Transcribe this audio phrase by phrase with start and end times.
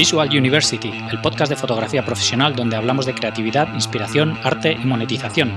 [0.00, 5.52] Visual University, el podcast de fotografía profesional donde hablamos de creatividad, inspiración, arte y monetización.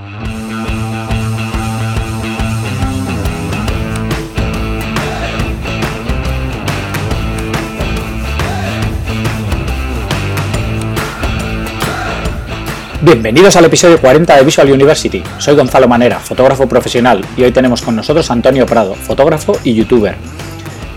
[13.00, 15.22] Bienvenidos al episodio 40 de Visual University.
[15.38, 19.72] Soy Gonzalo Manera, fotógrafo profesional, y hoy tenemos con nosotros a Antonio Prado, fotógrafo y
[19.72, 20.16] youtuber.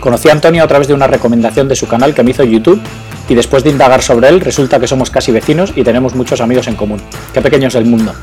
[0.01, 2.81] Conocí a Antonio a través de una recomendación de su canal que me hizo YouTube
[3.29, 6.67] y después de indagar sobre él resulta que somos casi vecinos y tenemos muchos amigos
[6.67, 7.01] en común.
[7.33, 8.13] Qué pequeño es el mundo.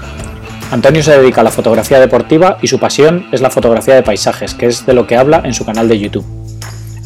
[0.71, 4.55] Antonio se dedica a la fotografía deportiva y su pasión es la fotografía de paisajes,
[4.55, 6.25] que es de lo que habla en su canal de YouTube.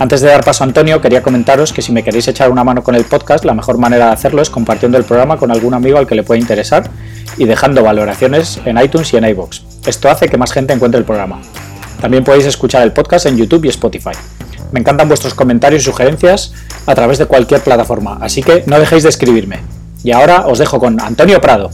[0.01, 2.84] Antes de dar paso a Antonio, quería comentaros que si me queréis echar una mano
[2.84, 5.98] con el podcast, la mejor manera de hacerlo es compartiendo el programa con algún amigo
[5.98, 6.89] al que le pueda interesar
[7.37, 9.65] y dejando valoraciones en iTunes y en iBox.
[9.87, 11.41] Esto hace que más gente encuentre el programa.
[12.01, 14.12] También podéis escuchar el podcast en YouTube y Spotify.
[14.73, 16.53] Me encantan vuestros comentarios y sugerencias
[16.87, 19.61] a través de cualquier plataforma, así que no dejéis de escribirme.
[20.05, 21.70] Y ahora os dejo con Antonio Prado.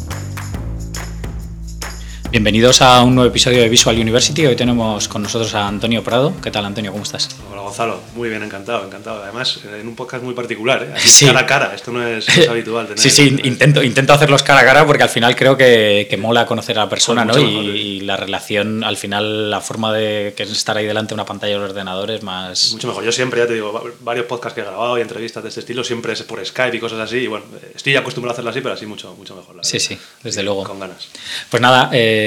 [2.34, 4.44] Bienvenidos a un nuevo episodio de Visual University.
[4.44, 6.34] Hoy tenemos con nosotros a Antonio Prado.
[6.42, 6.90] ¿Qué tal, Antonio?
[6.90, 7.28] ¿Cómo estás?
[7.48, 8.00] Hola, Gonzalo.
[8.16, 9.22] Muy bien, encantado, encantado.
[9.22, 10.94] Además, en un podcast muy particular, ¿eh?
[10.96, 11.72] Así cara a cara.
[11.76, 12.88] Esto no es, habitual.
[12.96, 16.44] sí, sí, intento, intento hacerlos cara a cara porque al final creo que, que mola
[16.44, 17.38] conocer a la persona, ¿no?
[17.38, 21.26] Y, la relación, al final, la forma de que es estar ahí delante de una
[21.26, 22.72] pantalla de los ordenadores más...
[22.72, 23.04] Mucho mejor.
[23.04, 25.84] Yo siempre, ya te digo, varios podcasts que he grabado y entrevistas de este estilo,
[25.84, 27.18] siempre es por Skype y cosas así.
[27.18, 27.44] Y bueno,
[27.76, 29.58] estoy acostumbrado a hacerlo así, pero así mucho, mucho mejor.
[29.62, 30.64] sí, sí, desde luego.
[30.64, 31.08] Con ganas.
[31.48, 32.23] Pues nada, eh,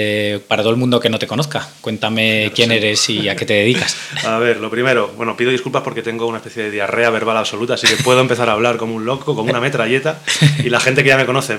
[0.48, 1.68] para todo el mundo que no te conozca.
[1.82, 3.98] Cuéntame quién eres y a qué te dedicas.
[4.26, 7.76] A ver, lo primero, bueno, pido disculpas porque tengo una especie de diarrea verbal absoluta,
[7.76, 10.22] así que puedo empezar a hablar como un loco, como una metralleta,
[10.60, 11.58] y la gente que ya me conoce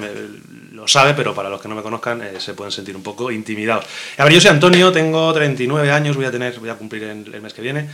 [0.72, 3.30] lo sabe, pero para los que no me conozcan eh, se pueden sentir un poco
[3.30, 3.84] intimidados.
[4.16, 7.40] A ver, yo soy Antonio, tengo 39 años, voy a tener, voy a cumplir el
[7.42, 7.88] mes que viene.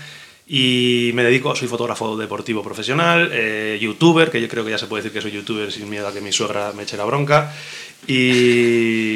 [0.47, 4.87] Y me dedico, soy fotógrafo deportivo profesional, eh, youtuber, que yo creo que ya se
[4.87, 7.51] puede decir que soy youtuber sin miedo a que mi suegra me eche la bronca.
[8.07, 9.14] Y,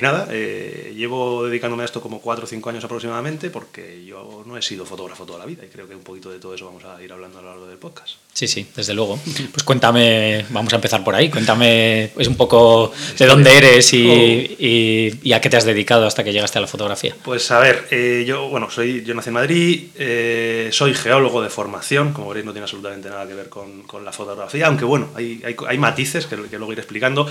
[0.00, 4.56] nada, eh, llevo dedicándome a esto como 4 o 5 años aproximadamente porque yo no
[4.56, 6.84] he sido fotógrafo toda la vida y creo que un poquito de todo eso vamos
[6.84, 8.16] a ir hablando a lo largo del podcast.
[8.32, 9.18] Sí, sí, desde luego.
[9.52, 14.06] Pues cuéntame, vamos a empezar por ahí, cuéntame pues un poco de dónde eres y,
[14.06, 15.26] oh.
[15.26, 17.14] y, a qué te has dedicado hasta que llegaste a la fotografía.
[17.24, 21.50] Pues a ver, eh, yo, bueno, soy, yo nací en Madrid, eh, soy geólogo de
[21.50, 25.08] formación, como veréis no tiene absolutamente nada que ver con, con la fotografía, aunque bueno,
[25.14, 27.28] hay, hay, hay matices que, que, luego iré explicando.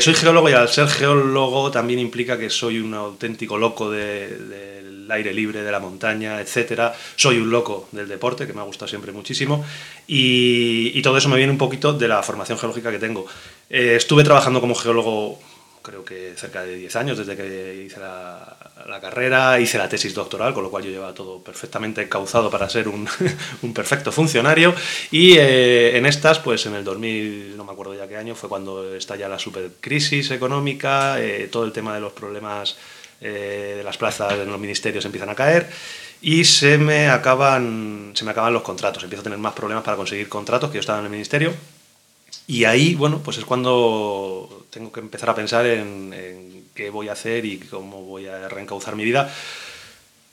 [0.00, 5.32] soy geólogo y al ser geólogo también implica que soy un auténtico loco del aire
[5.32, 6.92] libre, de la montaña, etc.
[7.16, 9.64] Soy un loco del deporte, que me ha gustado siempre muchísimo,
[10.06, 13.26] y, todo eso me viene un poquito de la formación geológica que tengo.
[13.70, 15.38] Eh, estuve trabajando como geólogo
[15.86, 18.56] creo que cerca de 10 años desde que hice la,
[19.00, 22.88] carrera, hice la tesis doctoral, con lo cual yo llevaba todo perfectamente cauzado para ser
[23.62, 24.74] un, perfecto funcionario.
[25.12, 28.48] Y eh, en estas, pues en el 2000, no me acuerdo ya qué año, fue
[28.48, 32.76] cuando estalla la supercrisis económica, eh, todo el tema de los problemas
[33.20, 35.68] eh, las plazas en los ministerios empiezan a caer
[36.20, 39.96] y se me acaban se me acaban los contratos empiezo a tener más problemas para
[39.96, 41.52] conseguir contratos que yo estaba en el ministerio
[42.46, 47.12] y ahí, bueno, pues es cuando tengo que empezar a pensar en, qué voy a
[47.12, 49.32] hacer y cómo voy a reencauzar mi vida.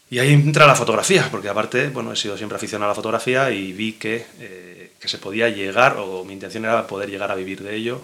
[0.09, 3.49] Y ahí entra la fotografía, porque aparte, bueno, he sido siempre aficionado a la fotografía
[3.49, 7.35] y vi que, eh, que se podía llegar, o mi intención era poder llegar a
[7.35, 8.01] vivir de ello.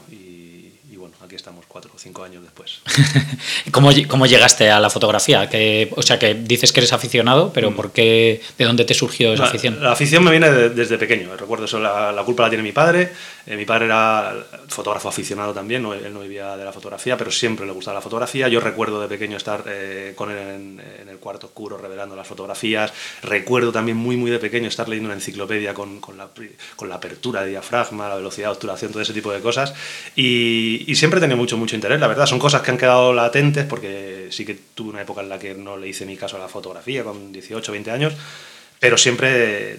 [1.30, 2.82] Aquí estamos cuatro o cinco años después.
[3.72, 5.48] ¿Cómo, ¿Cómo, llegaste a la fotografía?
[5.48, 7.76] Que, o sea, que dices que eres aficionado, pero mm.
[7.76, 9.82] ¿por qué, ¿de dónde te surgió esa afición?
[9.82, 11.38] La afición me viene desde pequeño.
[11.38, 13.12] Recuerdo eso, la, la, culpa la tiene mi padre.
[13.46, 14.34] Eh, mi padre era
[14.68, 18.02] fotógrafo aficionado también, no, él no vivía de la fotografía, pero siempre le gustaba la
[18.02, 18.48] fotografía.
[18.48, 22.28] Yo recuerdo de pequeño estar eh, con él en, en, el cuarto oscuro revelando las
[22.28, 22.92] fotografías.
[23.22, 26.28] Recuerdo también muy, muy de pequeño estar leyendo una enciclopedia con, con, la,
[26.76, 29.74] con la apertura de diafragma, la velocidad de obturación, todo ese tipo de cosas.
[30.16, 32.26] Y, y siempre tenía mucho, mucho interés, la verdad.
[32.26, 35.54] Son cosas que han quedado latentes porque sí que tuve una época en la que
[35.54, 38.14] no le hice ni caso a la fotografía con 18, 20 años,
[38.80, 39.78] pero siempre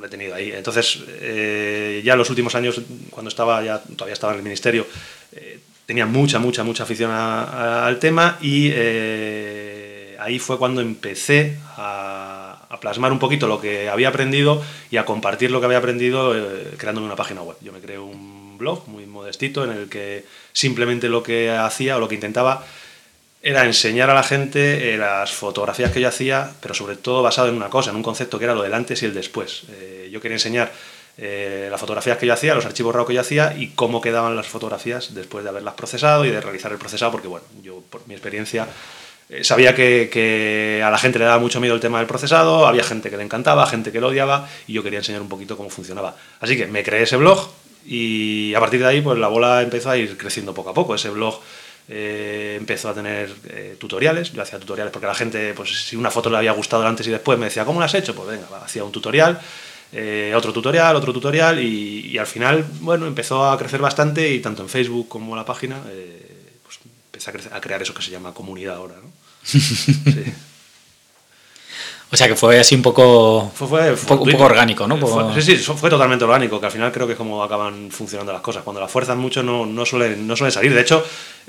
[0.00, 0.50] lo he tenido ahí.
[0.52, 2.80] Entonces, eh, ya los últimos años,
[3.10, 4.86] cuando estaba ya, todavía estaba en el ministerio,
[5.32, 12.66] eh, tenía mucha, mucha, mucha afición al tema y eh, ahí fue cuando empecé a,
[12.68, 16.34] a, plasmar un poquito lo que había aprendido y a compartir lo que había aprendido
[16.76, 17.56] creándome una página web.
[17.60, 22.00] Yo me creé un blog muy modestito en el que simplemente lo que hacía o
[22.00, 22.64] lo que intentaba
[23.42, 27.48] era enseñar a la gente eh, las fotografías que yo hacía, pero sobre todo basado
[27.48, 29.62] en una cosa, en un concepto que era lo del antes y el después.
[29.70, 30.70] Eh, yo quería enseñar
[31.16, 34.36] eh, las fotografías que yo hacía, los archivos RAW que yo hacía y cómo quedaban
[34.36, 38.06] las fotografías después de haberlas procesado y de realizar el procesado, porque bueno, yo por
[38.06, 38.68] mi experiencia
[39.42, 42.82] sabía que, que, a la gente le daba mucho miedo el tema del procesado, había
[42.82, 45.70] gente que le encantaba, gente que lo odiaba y yo quería enseñar un poquito cómo
[45.70, 46.16] funcionaba.
[46.40, 47.48] Así que me creé ese blog
[47.86, 50.94] Y a partir de ahí, pues la bola empezó a ir creciendo poco a poco.
[50.94, 51.40] Ese blog
[51.88, 54.32] eh, empezó a tener eh, tutoriales.
[54.32, 57.10] Yo hacía tutoriales porque la gente, pues si una foto le había gustado antes y
[57.10, 58.14] después, me decía, ¿cómo lo has hecho?
[58.14, 59.40] Pues venga, hacía un tutorial.
[59.92, 64.62] Eh, otro tutorial, otro tutorial y, al final, bueno, empezó a crecer bastante y tanto
[64.62, 65.82] en Facebook como en la página,
[66.62, 69.10] pues empecé a, crear eso que se llama comunidad ahora, ¿no?
[69.42, 70.32] sí.
[72.12, 73.96] O sea que fue así un poco, fue, un,
[74.32, 74.98] poco orgánico, ¿no?
[75.40, 78.42] sí, sí, fue totalmente orgánico, que al final creo que es como acaban funcionando las
[78.42, 78.64] cosas.
[78.64, 80.74] Cuando las fuerzan mucho no, no, suelen, no suelen salir.
[80.74, 81.04] De hecho,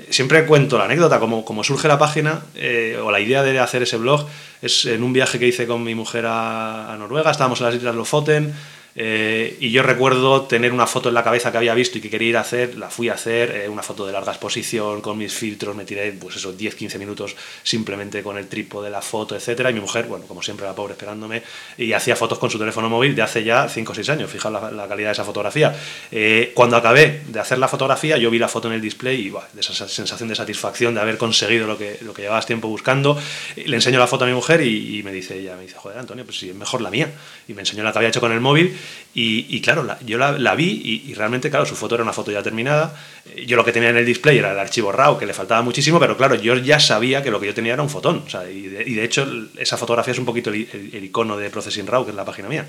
[0.08, 3.82] siempre cuento la anécdota, como, como surge la página eh, o la idea de hacer
[3.82, 4.24] ese blog,
[4.62, 7.74] es en un viaje que hice con mi mujer a, a Noruega, estábamos en las
[7.74, 8.54] Islas Lofoten,
[8.94, 12.10] eh, y yo recuerdo tener una foto en la cabeza que había visto y que
[12.10, 15.16] quería ir a hacer, la fui a hacer, eh, una foto de larga exposición con
[15.16, 19.34] mis filtros, me tiré pues esos 10-15 minutos simplemente con el trípode de la foto,
[19.36, 21.42] etcétera Y mi mujer, bueno, como siempre, la pobre esperándome,
[21.78, 24.72] y hacía fotos con su teléfono móvil de hace ya 5 o 6 años, fijaos
[24.72, 25.74] la, calidad de esa fotografía.
[26.10, 29.30] Eh, cuando acabé de hacer la fotografía, yo vi la foto en el display y
[29.30, 33.18] de esa sensación de satisfacción de haber conseguido lo que, lo que llevabas tiempo buscando,
[33.56, 36.24] le enseño la foto a mi mujer y, me dice ella, me dice, joder, Antonio,
[36.24, 37.10] pues sí, es mejor la mía.
[37.48, 38.76] Y me enseñó la que había hecho con el móvil
[39.14, 42.96] y, claro, yo la, vi y, realmente, claro, su foto era una foto ya terminada.
[43.26, 45.60] Eh, yo lo que tenía en el display era el archivo RAW, que le faltaba
[45.60, 48.24] muchísimo, pero claro, yo ya sabía que lo que yo tenía era un fotón.
[48.50, 52.16] y, de, hecho, esa fotografía es un poquito el, icono de Processing RAW, que es
[52.16, 52.66] la página mía.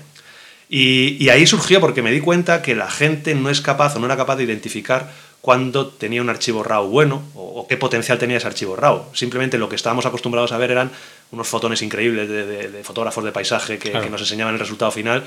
[0.68, 4.06] Y, ahí surgió porque me di cuenta que la gente no es capaz o no
[4.06, 8.46] era capaz de identificar cuándo tenía un archivo RAW bueno o, qué potencial tenía ese
[8.46, 9.14] archivo RAW.
[9.14, 10.90] Simplemente lo que estábamos acostumbrados a ver eran
[11.34, 15.24] unos fotones increíbles de, fotógrafos de paisaje que, que, nos enseñaban el resultado final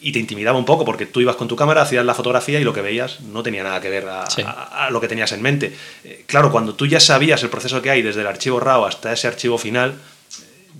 [0.00, 2.64] y te intimidaba un poco porque tú ibas con tu cámara, hacías la fotografía y
[2.64, 5.74] lo que veías no tenía nada que ver a, lo que tenías en mente.
[6.04, 9.12] Eh, claro, cuando tú ya sabías el proceso que hay desde el archivo RAW hasta
[9.12, 9.94] ese archivo final,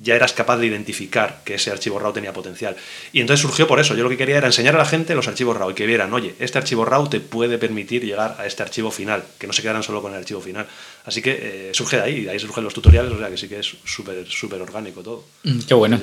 [0.04, 2.76] ya eras capaz de identificar que ese archivo RAW tenía potencial.
[3.12, 3.94] Y entonces surgió por eso.
[3.96, 6.12] Yo lo que quería era enseñar a la gente los archivos RAW y que vieran,
[6.12, 9.62] oye, este archivo RAW te puede permitir llegar a este archivo final, que no se
[9.62, 10.66] quedaran solo con el archivo final.
[11.04, 13.48] Así que eh, surge de ahí, de ahí surgen los tutoriales, o sea que sí
[13.48, 15.24] que es súper, súper orgánico todo.
[15.42, 15.98] Mm, qué bueno.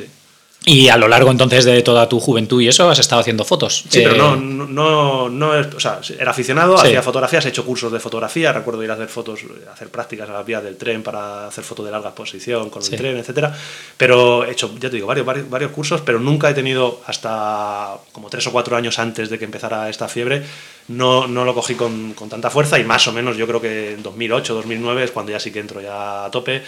[0.64, 3.84] Y a lo largo entonces de toda tu juventud y eso has estado haciendo fotos.
[3.90, 7.92] Sí, pero no, eh, no, no, o sea, era aficionado, hacía fotografías, he hecho cursos
[7.92, 9.40] de fotografía, recuerdo ir a hacer fotos,
[9.74, 12.90] hacer prácticas a la vía del tren para hacer fotos de larga exposición con el
[12.90, 13.58] tren, etcétera.
[13.98, 17.98] Pero he hecho, ya te digo, varios, varios, varios, cursos, pero nunca he tenido hasta
[18.12, 20.44] como tres o cuatro años antes de que empezara esta fiebre,
[20.90, 23.94] no, no lo cogí con, con tanta fuerza y más o menos yo creo que
[23.94, 26.62] en 2008, 2009 es cuando ya sí que entro ya a tope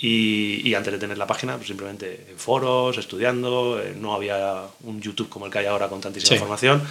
[0.00, 5.00] y, antes de tener la página, pues simplemente en foros, estudiando, eh, no había un
[5.00, 6.82] YouTube como el que hay ahora con tantísima información,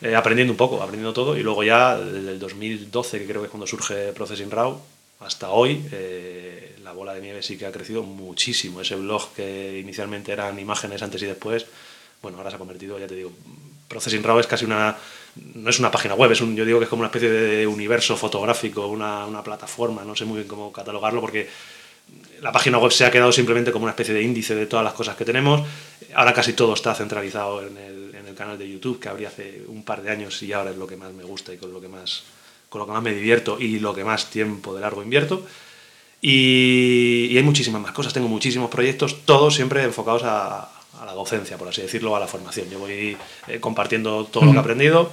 [0.00, 1.36] eh, aprendiendo un poco, aprendiendo todo.
[1.36, 4.80] Y luego ya desde el 2012, que creo que es cuando surge Processing Raw,
[5.20, 8.80] hasta hoy, eh, la bola de nieve sí que ha crecido muchísimo.
[8.80, 11.66] Ese blog que inicialmente eran imágenes antes y después,
[12.20, 13.32] bueno, ahora se ha convertido, ya te digo,
[13.88, 14.96] Processing Raw es casi una,
[15.54, 17.66] no es una página web, es un, yo digo que es como una especie de
[17.66, 21.48] universo fotográfico, una, una plataforma, no sé muy bien cómo catalogarlo porque
[22.42, 24.94] la página web se ha quedado simplemente como una especie de índice de todas las
[24.94, 25.62] cosas que tenemos.
[26.14, 28.02] Ahora casi todo está centralizado en el,
[28.34, 30.96] canal de YouTube, que abrí hace un par de años y ahora es lo que
[30.96, 32.24] más me gusta y con lo que más,
[32.70, 35.46] con lo que más me divierto y lo que más tiempo de largo invierto.
[36.22, 40.70] Y, hay muchísimas más cosas, tengo muchísimos proyectos, todos siempre enfocados a,
[41.04, 42.70] la docencia, por así decirlo, a la formación.
[42.70, 43.16] Yo voy
[43.48, 45.10] eh, compartiendo todo lo que he aprendido,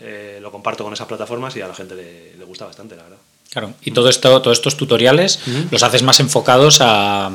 [0.00, 3.18] eh, lo comparto con esas plataformas y a la gente le gusta bastante, la verdad.
[3.52, 5.40] Claro, y todo esto, todos estos tutoriales
[5.70, 7.30] los haces más enfocados a,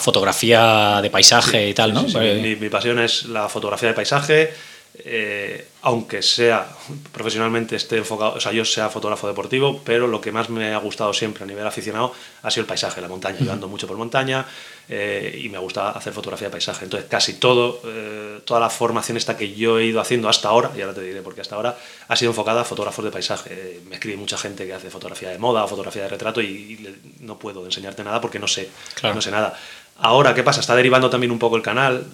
[0.00, 2.02] fotografía de paisaje y tal, ¿no?
[2.02, 4.52] mi, mi, pasión es la fotografía de paisaje,
[4.94, 6.68] eh, aunque sea
[7.12, 10.78] profesionalmente esté enfocado, o sea, yo sea fotógrafo deportivo, pero lo que más me ha
[10.78, 13.38] gustado siempre a nivel aficionado ha sido el paisaje, la montaña.
[13.40, 14.46] Yo ando mucho por montaña
[14.90, 16.84] eh, y me gusta hacer fotografía de paisaje.
[16.84, 20.70] Entonces, casi todo, eh, toda la formación esta que yo he ido haciendo hasta ahora,
[20.76, 21.76] y ahora te diré porque hasta ahora,
[22.08, 23.80] ha sido enfocada a fotógrafos de paisaje.
[23.88, 27.38] me escribe mucha gente que hace fotografía de moda o fotografía de retrato y, no
[27.38, 28.68] puedo enseñarte nada porque no sé,
[29.02, 29.58] no sé nada.
[29.98, 30.60] Ahora, ¿qué pasa?
[30.60, 32.04] Está derivando también un poco el canal,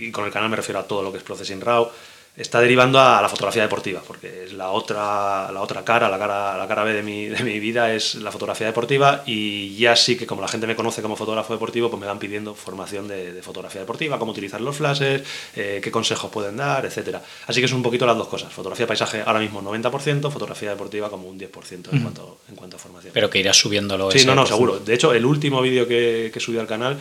[0.00, 1.90] y con el canal me refiero a todo lo que es Processing RAW
[2.40, 6.56] está derivando a la fotografía deportiva, porque es la otra, la otra cara, la cara,
[6.56, 10.16] la cara B de mi, de mi vida es la fotografía deportiva y ya sí
[10.16, 13.40] que como la gente me conoce como fotógrafo deportivo, pues me van pidiendo formación de,
[13.42, 15.22] fotografía deportiva, cómo utilizar los flashes,
[15.54, 17.22] eh, qué consejos pueden dar, etcétera.
[17.46, 18.52] Así que es un poquito las dos cosas.
[18.52, 22.78] Fotografía paisaje ahora mismo 90%, fotografía deportiva como un 10% en, cuanto, en cuanto a
[22.78, 23.12] formación.
[23.12, 24.10] Pero que irás subiéndolo.
[24.10, 24.78] Sí, no, no, seguro.
[24.78, 26.96] De hecho, el último vídeo que, que subí al canal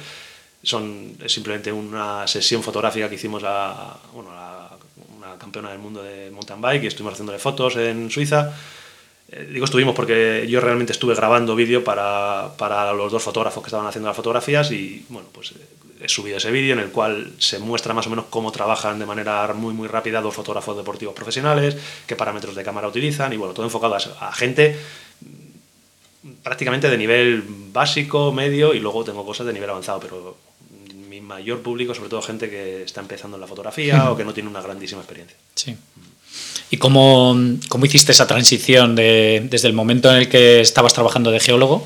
[0.63, 4.58] son, es simplemente una sesión fotográfica que hicimos a, bueno, a
[5.37, 8.53] campeona del mundo de mountain bike y estuvimos haciéndole fotos en Suiza.
[9.31, 13.67] Eh, digo estuvimos porque yo realmente estuve grabando vídeo para, para, los dos fotógrafos que
[13.67, 15.55] estaban haciendo las fotografías y bueno, pues eh,
[16.01, 19.05] he subido ese vídeo en el cual se muestra más o menos cómo trabajan de
[19.05, 23.53] manera muy muy rápida dos fotógrafos deportivos profesionales, qué parámetros de cámara utilizan y bueno,
[23.53, 24.79] todo enfocado a, gente
[26.41, 30.37] prácticamente de nivel básico, medio y luego tengo cosas de nivel avanzado, pero
[31.29, 34.49] mayor público sobre todo gente que está empezando en la fotografía o que no tiene
[34.49, 35.37] una grandísima experiencia.
[35.55, 35.77] Sí.
[36.71, 37.35] ¿Y cómo,
[37.69, 41.85] cómo, hiciste esa transición de, desde el momento en el que estabas trabajando de geólogo,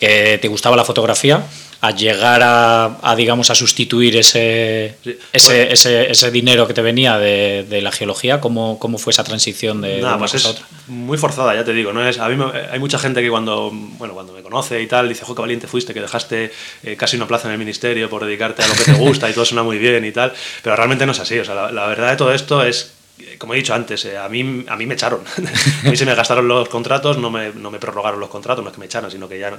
[0.00, 1.46] que te gustaba la fotografía,
[1.84, 4.96] a llegar a, digamos, a sustituir ese,
[5.34, 8.40] ese, ese, ese, dinero que te venía de, de la geología?
[8.40, 11.92] ¿Cómo, ¿Cómo, fue esa transición de, Nada, pues es Muy forzada, ya te digo.
[11.92, 12.06] ¿no?
[12.08, 15.26] Es, a mí hay mucha gente que cuando, bueno, cuando me conoce y tal, dice,
[15.26, 16.50] jo, qué valiente fuiste, que dejaste
[16.84, 19.34] eh, casi una plaza en el ministerio por dedicarte a lo que te gusta y
[19.34, 21.38] todo suena muy bien y tal, pero realmente no es así.
[21.38, 22.94] O sea, la, la verdad de todo esto es
[23.38, 25.20] como he dicho antes, eh, a, mí, a mí me echaron.
[25.84, 28.70] a mí se me gastaron los contratos, no me, no me prorrogaron los contratos, no
[28.70, 29.56] es que me echaran, sino que ya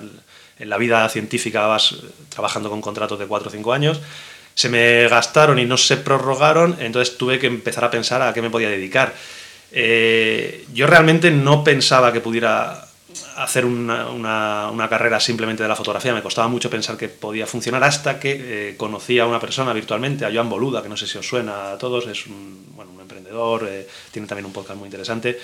[0.59, 1.95] en la vida científica vas
[2.29, 4.01] trabajando con contratos de 4 o 5 años.
[4.53, 8.41] Se me gastaron y no se prorrogaron, entonces tuve que empezar a pensar a qué
[8.41, 9.13] me podía dedicar.
[9.71, 12.85] Eh, yo realmente no pensaba que pudiera
[13.37, 14.07] hacer una,
[14.69, 16.13] una, carrera simplemente de la fotografía.
[16.13, 20.25] Me costaba mucho pensar que podía funcionar hasta que eh, conocí a una persona virtualmente,
[20.25, 23.01] a Joan Boluda, que no sé si os suena a todos, es un, bueno, un
[23.25, 25.39] emprendedor, eh, tiene también un podcast muy interesante.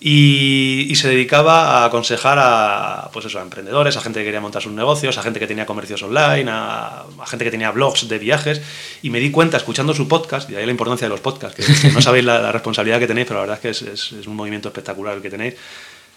[0.00, 4.62] Y, se dedicaba a aconsejar a, pues eso, a emprendedores, a gente que quería montar
[4.62, 8.62] sus negocios, a gente que tenía comercios online, a, gente que tenía blogs de viajes.
[9.02, 11.90] Y me di cuenta, escuchando su podcast, y ahí la importancia de los podcasts, que,
[11.90, 14.68] no sabéis la, responsabilidad que tenéis, pero la verdad es que es, es un movimiento
[14.68, 15.54] espectacular el que tenéis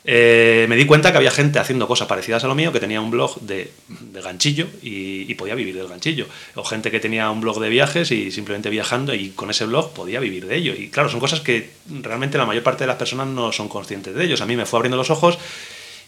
[0.03, 3.01] eh, me di cuenta que había gente haciendo cosas parecidas a lo mío, que tenía
[3.01, 3.71] un blog de,
[4.13, 6.27] ganchillo y, podía vivir del ganchillo.
[6.55, 9.93] O gente que tenía un blog de viajes y simplemente viajando y con ese blog
[9.93, 10.73] podía vivir de ello.
[10.73, 14.13] Y claro, son cosas que realmente la mayor parte de las personas no son conscientes
[14.13, 14.41] de ellos.
[14.41, 15.37] A mí me fue abriendo los ojos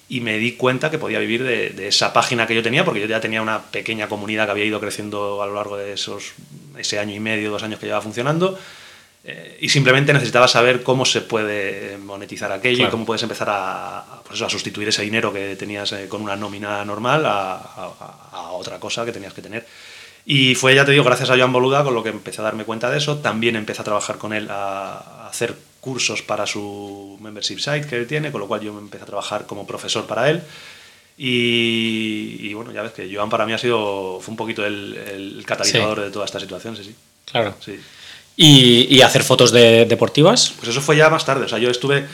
[0.09, 3.07] y me di cuenta que podía vivir de, esa página que yo tenía, porque yo
[3.07, 6.33] ya tenía una pequeña comunidad que había ido creciendo a lo largo de esos,
[6.77, 8.59] ese año y medio, dos años que llevaba funcionando
[9.25, 14.21] eh, y simplemente necesitabas saber cómo se puede monetizar aquello y cómo puedes empezar a,
[14.27, 17.89] pues a, sustituir ese dinero que tenías eh, con una nómina normal a,
[18.51, 19.65] otra cosa que tenías que tener.
[20.25, 22.65] Y fue, ya te digo, gracias a Joan Boluda con lo que empecé a darme
[22.65, 23.17] cuenta de eso.
[23.17, 28.07] También empecé a trabajar con él a, hacer cursos para su membership site que él
[28.07, 30.41] tiene, con lo cual yo empecé a trabajar como profesor para él.
[31.17, 36.01] Y, bueno, ya ves que Joan para mí ha sido, fue un poquito el, catalizador
[36.01, 36.95] de toda esta situación, sí, sí.
[37.25, 37.55] Claro.
[37.59, 37.79] Sí.
[38.35, 40.53] ¿Y, hacer fotos de, deportivas?
[40.57, 41.45] Pues eso fue ya más tarde.
[41.45, 42.05] O sea, yo estuve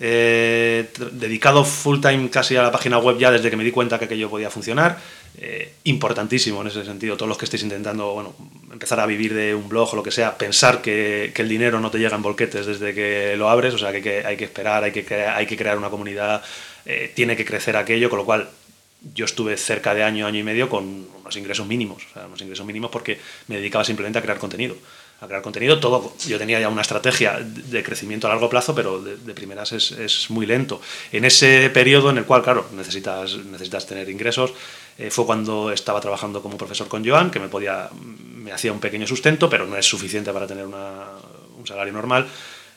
[0.00, 3.98] eh, dedicado full time casi a la página web ya desde que me di cuenta
[3.98, 4.98] que aquello podía funcionar.
[5.36, 7.16] Eh, importantísimo en ese sentido.
[7.16, 8.34] Todos los que estéis intentando bueno,
[8.72, 11.90] empezar a vivir de un blog o lo que sea, pensar que, el dinero no
[11.90, 14.92] te llega en bolquetes desde que lo abres, o sea, que, hay que esperar, hay
[14.92, 16.40] que, hay que crear una comunidad,
[16.86, 18.48] eh, tiene que crecer aquello, con lo cual
[19.12, 22.40] yo estuve cerca de año, año y medio con unos ingresos mínimos, o sea, unos
[22.40, 23.18] ingresos mínimos porque
[23.48, 24.76] me dedicaba simplemente a crear contenido
[25.20, 25.80] a crear contenido.
[25.80, 29.92] Todo, yo tenía ya una estrategia de crecimiento a largo plazo, pero de, primeras es,
[29.92, 30.80] es, muy lento.
[31.12, 34.52] En ese periodo en el cual, claro, necesitas, necesitas tener ingresos,
[34.98, 38.80] eh, fue cuando estaba trabajando como profesor con Joan, que me, podía, me hacía un
[38.80, 41.04] pequeño sustento, pero no es suficiente para tener una,
[41.58, 42.26] un salario normal.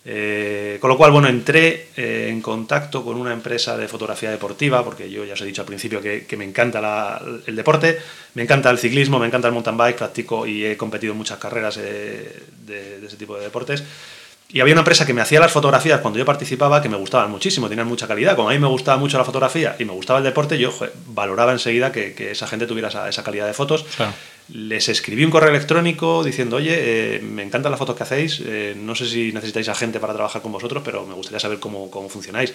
[0.09, 4.81] Eh, con lo cual, bueno, entré eh, en contacto con una empresa de fotografía deportiva,
[4.81, 7.99] porque yo ya os he dicho al principio que, me encanta el deporte,
[8.33, 11.39] me encanta el ciclismo, me encanta el mountain bike, practico y he competido en muchas
[11.39, 13.83] carreras eh, de, ese tipo de deportes.
[14.47, 17.29] Y había una empresa que me hacía las fotografías cuando yo participaba que me gustaban
[17.29, 18.37] muchísimo, tenían mucha calidad.
[18.37, 20.73] Como a mí me gustaba mucho la fotografía y me gustaba el deporte, yo
[21.07, 23.85] valoraba enseguida que, esa gente tuviera esa, calidad de fotos.
[24.53, 28.75] Les escribí un correo electrónico diciendo, oye, eh, me encantan las fotos que hacéis, eh,
[28.77, 31.91] no sé si necesitáis a gente para trabajar con vosotros, pero me gustaría saber cómo,
[31.91, 32.53] cómo funcionáis.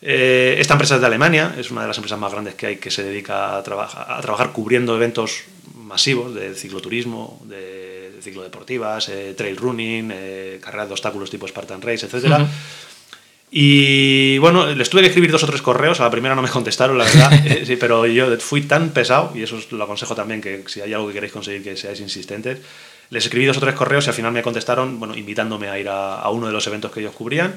[0.00, 2.76] Eh, esta empresa es de Alemania, es una de las empresas más grandes que hay
[2.76, 5.42] que se dedica a, trabajar cubriendo eventos
[5.74, 10.12] masivos de cicloturismo, de ciclodeportivas, eh, trail running,
[10.60, 12.46] carreras de obstáculos tipo Spartan Race, etc.
[13.50, 16.50] Y bueno, les tuve que escribir dos o tres correos, a la primera no me
[16.50, 20.14] contestaron, la verdad, eh, sí, pero yo fui tan pesado, y eso os lo aconsejo
[20.14, 22.58] también, que si hay algo que queréis conseguir, que seáis insistentes.
[23.10, 25.88] Les escribí dos o tres correos y al final me contestaron, bueno, invitándome a ir
[25.88, 27.54] a, a uno de los eventos que ellos cubrían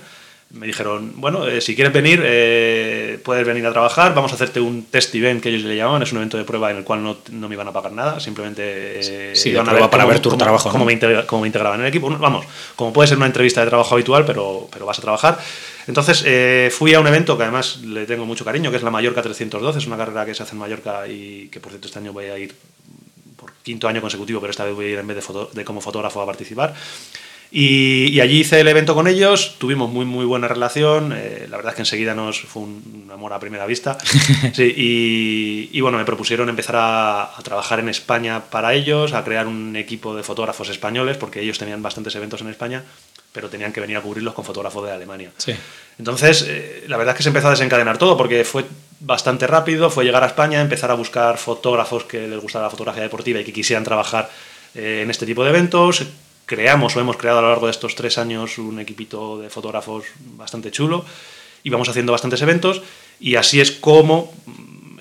[0.53, 4.59] me dijeron, bueno, eh, si quieres venir, eh, puedes venir a trabajar, vamos a hacerte
[4.59, 7.03] un test event que ellos le llamaban, es un evento de prueba en el cual
[7.03, 10.19] no, no me iban a pagar nada, simplemente eh, sí, iban a ver para ver
[10.19, 10.69] tu trabajo.
[10.69, 12.09] Cómo, me cómo, me integraban en el equipo.
[12.09, 12.45] Vamos,
[12.75, 15.39] como puede ser una entrevista de trabajo habitual, pero, pero vas a trabajar.
[15.87, 16.25] Entonces
[16.73, 19.79] fui a un evento que además le tengo mucho cariño, que es la Mallorca 312,
[19.79, 22.25] es una carrera que se hace en Mallorca y que por cierto este año voy
[22.25, 22.55] a ir
[23.35, 25.81] por quinto año consecutivo, pero esta vez voy a ir en vez de, de como
[25.81, 26.75] fotógrafo a participar.
[27.53, 31.73] Y, allí hice el evento con ellos, tuvimos muy muy buena relación, eh, la verdad
[31.73, 33.97] es que enseguida nos fue un, amor a primera vista.
[34.57, 40.15] y, bueno, me propusieron empezar a, trabajar en España para ellos, a crear un equipo
[40.15, 42.85] de fotógrafos españoles, porque ellos tenían bastantes eventos en España,
[43.31, 45.31] pero tenían que venir a cubrirlos con fotógrafos de Alemania.
[45.97, 48.65] Entonces, eh, la verdad es que se empezó a desencadenar todo, porque fue
[48.99, 53.03] bastante rápido, fue llegar a España, empezar a buscar fotógrafos que les gustara la fotografía
[53.03, 54.29] deportiva y que quisieran trabajar
[54.75, 56.03] eh, en este tipo de eventos.
[56.45, 60.03] Creamos o hemos creado a lo largo de estos tres años un equipito de fotógrafos
[60.35, 61.05] bastante chulo
[61.63, 62.81] y vamos haciendo bastantes eventos.
[63.19, 64.33] Y así es como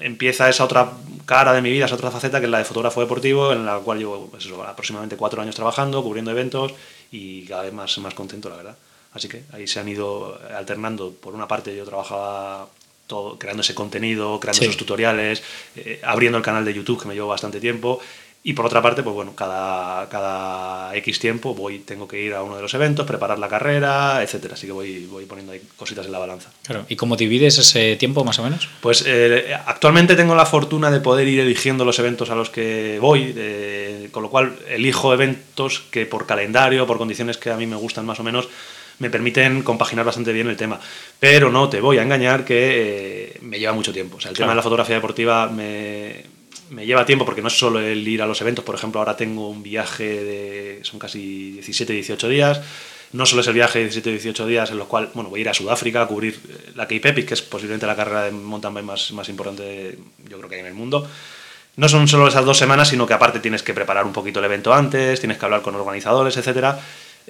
[0.00, 0.92] empieza esa otra
[1.26, 3.78] cara de mi vida, esa otra faceta que es la de fotógrafo deportivo en la
[3.78, 6.72] cual llevo pues aproximadamente cuatro años trabajando, cubriendo eventos
[7.10, 8.76] y cada vez más, más contento, la verdad.
[9.12, 11.12] Así que ahí se han ido alternando.
[11.12, 12.68] Por una parte yo trabajaba
[13.06, 15.42] todo, creando ese contenido, creando esos tutoriales,
[15.74, 18.00] eh, abriendo el canal de YouTube que me llevó bastante tiempo
[18.42, 22.42] y por otra parte, pues bueno, cada, cada X tiempo voy, tengo que ir a
[22.42, 24.54] uno de los eventos, preparar la carrera, etcétera.
[24.54, 26.50] Así que voy, voy poniendo ahí cositas en la balanza.
[26.62, 26.86] Claro.
[26.88, 28.66] ¿Y cómo divides ese tiempo más o menos?
[28.80, 32.98] Pues eh, actualmente tengo la fortuna de poder ir eligiendo los eventos a los que
[32.98, 33.34] voy,
[34.10, 38.06] con lo cual elijo eventos que por calendario, por condiciones que a mí me gustan
[38.06, 38.48] más o menos,
[39.00, 40.80] me permiten compaginar bastante bien el tema.
[41.18, 44.16] Pero no te voy a engañar que eh, me lleva mucho tiempo.
[44.16, 46.39] O sea, el tema de la fotografía deportiva me
[46.70, 49.16] me lleva tiempo porque no es solo el ir a los eventos, por ejemplo, ahora
[49.16, 52.60] tengo un viaje de, son casi 17, 18 días,
[53.12, 55.42] no solo es el viaje de 17, 18 días en los cuales, bueno, voy a
[55.42, 58.30] ir a Sudáfrica a cubrir eh, la Cape Epic, que es posiblemente la carrera de
[58.30, 59.98] mountain bike más, más importante,
[60.28, 61.08] yo creo que hay en el mundo.
[61.76, 64.44] No son solo esas dos semanas, sino que aparte tienes que preparar un poquito el
[64.44, 66.80] evento antes, tienes que hablar con organizadores, etcétera.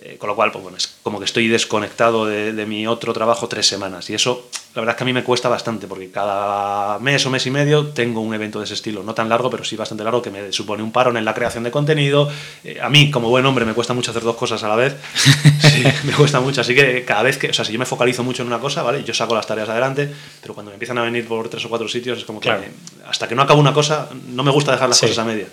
[0.02, 3.12] Eh, con lo cual, pues bueno, es como que estoy desconectado de, de, mi otro
[3.12, 4.08] trabajo tres semanas.
[4.08, 7.30] Y eso, la verdad es que a mí me cuesta bastante, porque cada mes o
[7.30, 9.02] mes y medio tengo un evento de ese estilo.
[9.02, 11.64] No tan largo, pero sí bastante largo, que me supone un parón en la creación
[11.64, 12.30] de contenido.
[12.64, 14.96] Eh, a mí, como buen hombre, me cuesta mucho hacer dos cosas a la vez.
[15.60, 16.62] sí, me cuesta mucho.
[16.62, 18.82] Así que cada vez que, o sea, si yo me focalizo mucho en una cosa,
[18.82, 19.04] ¿vale?
[19.04, 21.88] Yo saco las tareas adelante, pero cuando me empiezan a venir por tres o cuatro
[21.88, 22.50] sitios, es como que
[23.06, 25.48] hasta que no acabo una cosa, no me gusta dejar las cosas a media.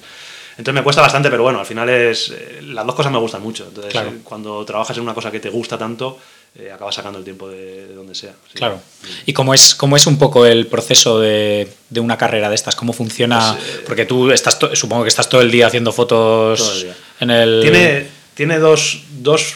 [0.58, 2.32] Entonces me cuesta bastante, pero bueno, al final es.
[2.32, 3.66] Eh, las dos cosas me gustan mucho.
[3.68, 6.18] Entonces, eh, cuando trabajas en una cosa que te gusta tanto,
[6.56, 8.34] eh, acabas sacando el tiempo de, donde sea.
[8.54, 8.82] Claro.
[9.28, 12.76] ¿Y cómo es, cómo es un poco el proceso de, de una carrera de estas?
[12.76, 13.56] ¿Cómo funciona?
[13.56, 16.88] Pues, Porque tú estás, supongo que estás todo el día haciendo fotos
[17.20, 17.60] en el.
[17.62, 19.54] Tiene, tiene dos, dos,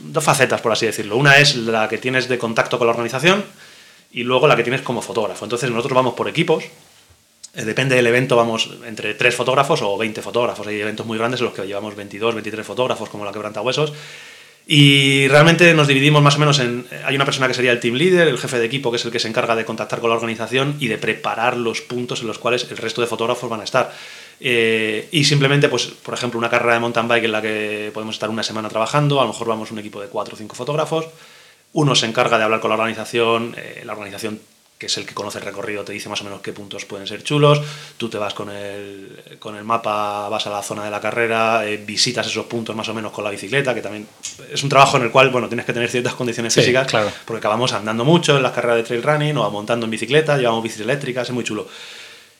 [0.00, 1.18] dos facetas, por así decirlo.
[1.18, 3.44] Una es la que tienes de contacto con la organización
[4.12, 5.44] y luego la que tienes como fotógrafo.
[5.44, 6.64] Entonces nosotros vamos por equipos
[7.54, 10.66] depende del evento, vamos entre 3 fotógrafos o 20 fotógrafos.
[10.66, 13.92] Hay eventos muy grandes en los que llevamos 22, 23 fotógrafos, como la Quebranta Huesos.
[14.66, 16.86] Y realmente nos dividimos más o menos en...
[16.90, 19.04] Eh, hay una persona que sería el team leader, el jefe de equipo, que es
[19.04, 22.28] el que se encarga de contactar con la organización y de preparar los puntos en
[22.28, 23.92] los cuales el resto de fotógrafos van a estar.
[24.40, 28.16] Eh, y simplemente, pues, por ejemplo, una carrera de mountain bike en la que podemos
[28.16, 31.08] estar una semana trabajando, a lo mejor vamos un equipo de 4 o 5 fotógrafos,
[31.74, 34.40] uno se encarga de hablar con la organización, la organización
[34.84, 37.06] que es el que conoce el recorrido, te dice más o menos qué puntos pueden
[37.06, 37.62] ser chulos,
[37.96, 41.66] tú te vas con el, con el mapa, vas a la zona de la carrera,
[41.66, 44.06] eh, visitas esos puntos más o menos con la bicicleta, que también
[44.52, 47.10] es un trabajo en el cual, bueno, tienes que tener ciertas condiciones físicas, claro.
[47.24, 50.62] porque acabamos andando mucho en las carreras de trail running o montando en bicicleta, llevamos
[50.62, 51.66] bicis eléctricas, es muy chulo.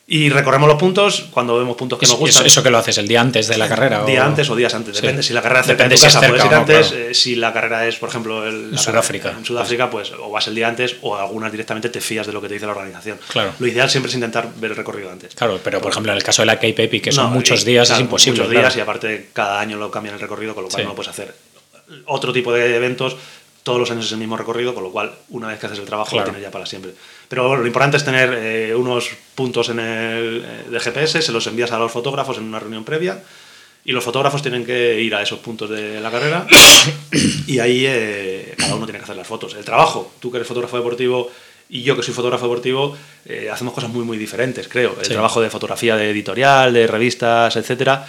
[0.07, 2.45] Y recorremos los puntos cuando vemos puntos que nos gustan.
[2.45, 4.05] ¿Eso, que lo haces el día antes de la carrera?
[4.05, 5.23] Día antes o días antes, depende.
[5.23, 6.93] Si la carrera cerca de tu casa, puedes ir antes.
[6.93, 9.31] Eh, si la carrera es, por ejemplo, en Sudáfrica.
[9.31, 12.43] en Sudáfrica, pues o vas el día antes o algunas directamente te fías de lo
[12.43, 13.19] que te dice la organización.
[13.29, 13.55] Claro.
[13.59, 15.35] Lo ideal siempre es intentar ver el recorrido antes.
[15.35, 17.89] Claro, pero por ejemplo en el caso de la Cape Epic, que son muchos días,
[17.89, 18.41] es imposible.
[18.41, 21.11] Muchos días y aparte cada año lo cambian el recorrido, con lo cual no puedes
[21.11, 21.35] hacer
[22.07, 23.17] otro tipo de eventos
[23.63, 25.87] todos los años es el mismo recorrido, con lo cual una vez que haces el
[25.87, 26.93] trabajo lo tienes ya para siempre.
[27.35, 31.45] Pero lo importante es tener eh, unos puntos en el, eh, de GPS, se los
[31.49, 33.25] envías a los fotógrafos en una reunión previa
[33.85, 36.47] y los fotógrafos tienen que ir a esos puntos de la carrera
[37.49, 39.53] y ahí eh, cada uno tiene que hacer las fotos.
[39.55, 41.29] El trabajo, tú que eres fotógrafo deportivo
[41.69, 42.97] y yo que soy fotógrafo deportivo,
[43.51, 44.97] hacemos cosas muy muy diferentes, creo.
[45.03, 48.07] El trabajo de fotografía de editorial, de revistas, etcétera,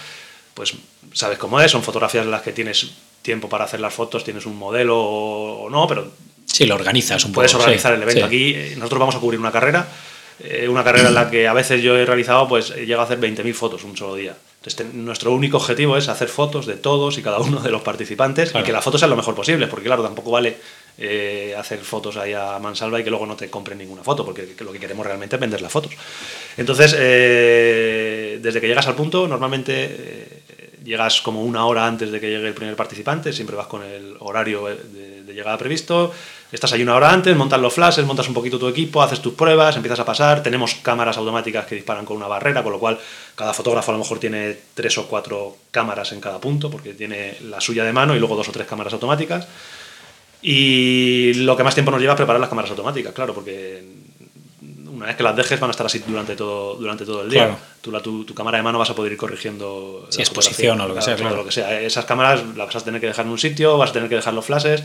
[0.53, 0.75] pues
[1.13, 2.91] sabes cómo es, son fotografías en las que tienes
[3.23, 6.11] tiempo para hacer las fotos, tienes un modelo o no, pero...
[6.45, 7.41] Sí, lo organizas un poco.
[7.41, 8.25] Puedes organizar el evento.
[8.25, 9.87] Aquí eh, nosotros vamos a cubrir una carrera,
[10.39, 13.19] eh, una carrera en la que a veces yo he realizado, pues llego a hacer
[13.19, 14.35] 20.000 fotos un solo día.
[14.63, 18.51] Entonces, nuestro único objetivo es hacer fotos de todos y cada uno de los participantes
[18.55, 20.57] y que las fotos sean lo mejor posible, porque claro, tampoco vale
[20.97, 24.55] eh, hacer fotos ahí a mansalva y que luego no te compren ninguna foto, porque
[24.59, 25.91] lo que queremos realmente es vender las fotos.
[26.57, 30.43] Entonces, desde que llegas al punto, normalmente
[30.85, 34.15] llegas como una hora antes de que llegue el primer participante, siempre vas con el
[34.19, 34.69] horario
[35.35, 36.11] llegada previsto,
[36.51, 39.33] estás ahí una hora antes, montas los flashes, montas un poquito tu equipo, haces tus
[39.33, 42.97] pruebas, empiezas a pasar, tenemos cámaras automáticas que disparan con una barrera, con lo cual
[43.35, 47.37] cada fotógrafo a lo mejor tiene tres o cuatro cámaras en cada punto, porque tiene
[47.43, 49.47] la suya de mano y luego dos o tres cámaras automáticas.
[50.41, 53.83] Y lo que más tiempo nos lleva es preparar las cámaras automáticas, claro, porque
[54.95, 57.57] una vez que las dejes van a estar así durante todo, durante todo el día.
[57.81, 60.07] Tú, la, tu, cámara de mano vas a poder ir corrigiendo.
[60.09, 61.35] Si exposición o lo que sea, claro.
[61.35, 61.81] Lo que sea.
[61.81, 64.15] Esas cámaras las vas a tener que dejar en un sitio, vas a tener que
[64.15, 64.83] dejar los flashes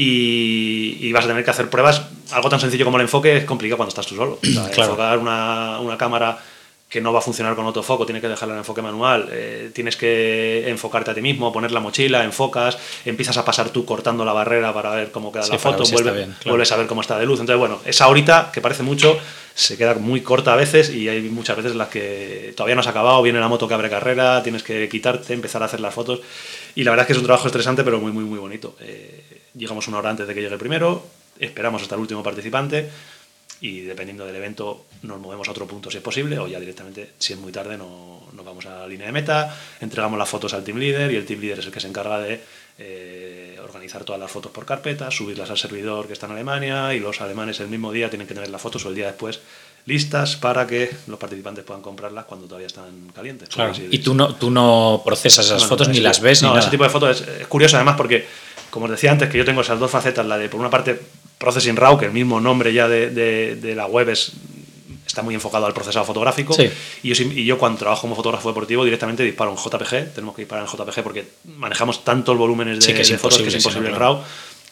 [0.00, 2.02] y, vas a tener que hacer pruebas.
[2.30, 4.38] Algo tan sencillo como el enfoque es complicado cuando estás tú solo.
[4.42, 6.38] Enfocar una, una cámara
[6.88, 9.96] que no va a funcionar con autofoco, tienes que dejarla en enfoque manual, eh, tienes
[9.96, 14.32] que enfocarte a ti mismo, poner la mochila, enfocas, empiezas a pasar tú cortando la
[14.32, 15.82] barrera para ver cómo queda la foto,
[16.46, 17.40] vuelves a ver cómo está de luz.
[17.40, 19.18] Entonces, bueno, esa horita, que parece mucho,
[19.54, 22.80] se queda muy corta a veces y hay muchas veces en las que todavía no
[22.80, 25.92] has acabado, viene la moto que abre carrera, tienes que quitarte, empezar a hacer las
[25.92, 26.20] fotos.
[26.74, 28.76] Y la verdad es que es un trabajo estresante, pero muy, muy, muy bonito.
[28.80, 31.04] Eh, llegamos una hora antes de que llegue el primero,
[31.38, 32.88] esperamos hasta el último participante
[33.60, 37.10] y dependiendo del evento nos movemos a otro punto si es posible o ya directamente
[37.18, 40.54] si es muy tarde no, nos vamos a la línea de meta, entregamos las fotos
[40.54, 42.40] al team leader y el team leader es el que se encarga de
[42.78, 47.00] eh, organizar todas las fotos por carpeta, subirlas al servidor que está en Alemania y
[47.00, 49.40] los alemanes el mismo día tienen que tener las fotos o el día después
[49.86, 53.48] listas para que los participantes puedan comprarlas cuando todavía están calientes.
[53.48, 53.72] Claro.
[53.90, 56.42] y tú no, tú no procesas esas fotos ni las ves.
[56.42, 58.26] No, ni ese tipo de fotos es, es curioso además porque
[58.70, 60.98] como os decía antes, que yo tengo esas dos facetas, la de por una parte
[61.38, 64.32] Processing RAW, que el mismo nombre ya de, de, la web es,
[65.06, 66.56] está muy enfocado al procesado fotográfico.
[67.02, 70.42] Y, yo, y, yo, cuando trabajo como fotógrafo deportivo directamente disparo en JPG, tenemos que
[70.42, 71.26] disparar en JPG porque
[71.56, 74.20] manejamos tantos volúmenes de, de fotos que es imposible en RAW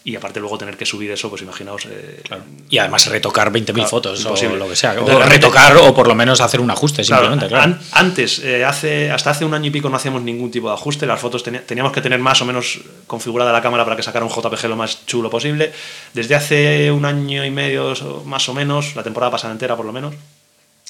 [0.07, 1.85] y aparte luego tener que subir eso, pues imaginaos.
[1.91, 2.23] Eh,
[2.71, 4.95] y además retocar 20.000 fotos o lo que sea.
[5.03, 7.49] O retocar o por lo menos hacer un ajuste simplemente.
[7.91, 11.07] antes, eh, hace, hasta hace un año y pico no hacíamos ningún tipo de ajuste.
[11.07, 14.31] Las fotos teníamos que tener más o menos configurada la cámara para que sacara un
[14.31, 15.73] JPG lo más chulo posible.
[16.15, 17.93] Desde hace un año y medio
[18.27, 20.15] más o menos, la temporada pasada entera por lo menos,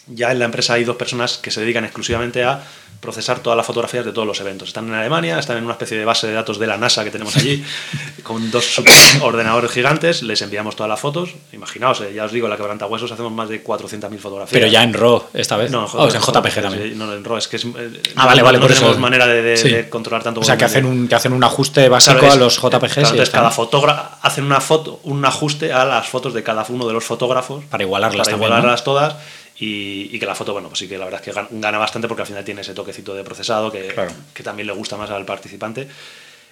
[0.09, 2.63] ya en la empresa hay dos personas que se dedican exclusivamente a
[3.01, 4.69] procesar todas las fotografías de todos los eventos.
[4.69, 7.11] Están en Alemania, están en una especie de base de datos de la NASA que
[7.11, 7.63] tenemos allí,
[8.23, 8.83] con dos
[9.21, 11.31] ordenadores gigantes, les enviamos todas las fotos.
[11.53, 14.53] Imaginaos, eh, ya os digo, en la quebrantahuesos hacemos más de 400.000 fotografías.
[14.53, 15.71] Pero ya en RAW esta vez.
[15.71, 16.99] No, en, oh, JPG, también.
[16.99, 20.23] No, en RAW, es que es, eh, ah, vale, vale, no, tenemos manera de, controlar
[20.23, 20.41] tanto.
[20.41, 22.97] O sea, que hacen, un, que hacen un ajuste básico a los JPGs.
[22.97, 26.95] entonces, cada fotógrafo hacen una foto, un ajuste a las fotos de cada uno de
[26.95, 27.65] los fotógrafos.
[27.67, 29.17] Para igualarlas Para igualarlas todas
[29.59, 32.23] y, que la foto, bueno, pues sí que la verdad es que gana bastante porque
[32.23, 33.95] al final tiene ese toquecito de procesado que,
[34.35, 35.89] que también le gusta más al participante.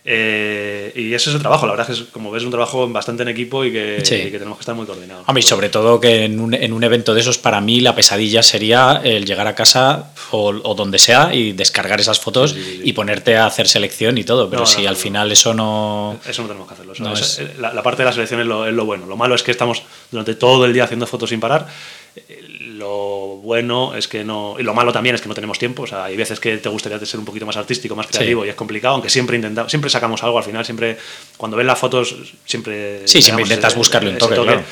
[0.06, 2.86] Eh, y ese es el trabajo, la verdad es que como ves es un trabajo
[2.90, 5.24] bastante en equipo y que, tenemos que estar muy coordinados.
[5.34, 8.42] y sobre todo que en un, en un, evento de esos para mí la pesadilla
[8.42, 13.38] sería el llegar a casa o, o donde sea y descargar esas fotos y ponerte
[13.38, 16.18] a hacer selección y todo, pero si al final eso no...
[16.28, 16.92] Eso no tenemos que hacerlo.
[17.58, 19.06] la, la, parte de la selección es lo, es lo bueno.
[19.06, 21.66] Lo malo es que estamos durante todo el día haciendo fotos sin parar
[22.84, 24.56] lo bueno es que no.
[24.58, 25.84] Y lo malo también es que no tenemos tiempo.
[25.84, 28.50] O sea, hay veces que te gustaría ser un poquito más artístico, más creativo y
[28.50, 30.98] es complicado, aunque siempre intentamos, siempre sacamos algo al final, siempre.
[31.38, 33.08] Cuando ven las fotos, siempre.
[33.08, 34.62] Sí, siempre intentas buscarle un toque, Claro.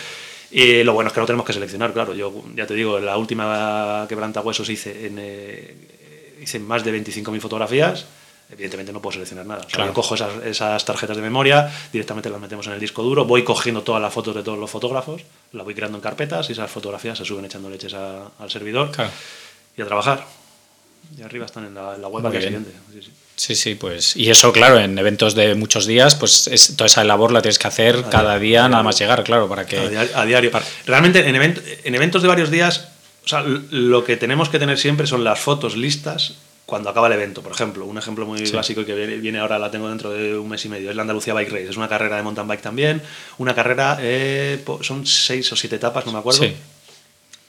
[0.50, 2.12] Y lo bueno es que no tenemos que seleccionar, claro.
[2.12, 5.74] Yo ya te digo, la última quebranta huesos hice, en, eh,
[6.42, 8.04] hice más de 25.000 fotografías
[8.52, 9.66] evidentemente no puedo seleccionar nada.
[9.66, 13.44] yo cojo esas, esas, tarjetas de memoria, directamente las metemos en el disco duro, voy
[13.44, 16.70] cogiendo todas las fotos de todos los fotógrafos, las voy creando en carpetas y esas
[16.70, 18.90] fotografías se suben echando leches al servidor
[19.76, 20.26] y a trabajar.
[21.18, 22.70] Y arriba están en la, web al siguiente.
[23.36, 23.74] Sí, sí.
[23.74, 24.16] pues.
[24.16, 27.58] Y eso, claro, en eventos de muchos días, pues es, toda esa labor la tienes
[27.58, 29.76] que hacer cada día, nada más llegar, claro, para que.
[30.14, 30.50] A diario.
[30.86, 32.88] Realmente, en, en eventos de varios días,
[33.24, 36.34] o sea, lo que tenemos que tener siempre son las fotos listas
[36.66, 37.42] cuando acaba el evento.
[37.42, 40.48] Por ejemplo, un ejemplo muy básico y que viene ahora, la tengo dentro de un
[40.48, 41.68] mes y medio, es la Andalucía Bike Race.
[41.70, 43.02] Es una carrera de mountain bike también.
[43.38, 46.44] Una carrera, eh, son seis o siete etapas, no me acuerdo.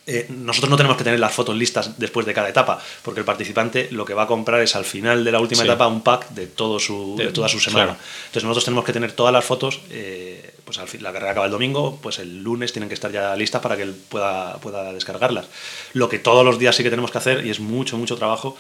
[0.05, 3.25] Eh, nosotros no tenemos que tener las fotos listas después de cada etapa, porque el
[3.25, 6.31] participante lo que va a comprar es al final de la última etapa un pack
[6.31, 7.97] de, todo su, de, toda su semana.
[8.25, 11.45] Entonces nosotros tenemos que tener todas las fotos, eh, pues al fin, la carrera acaba
[11.45, 14.91] el domingo, pues el lunes tienen que estar ya listas para que él pueda, pueda
[14.91, 15.45] descargarlas.
[15.93, 18.57] Lo que todos los días sí que tenemos que hacer, y es mucho, mucho trabajo,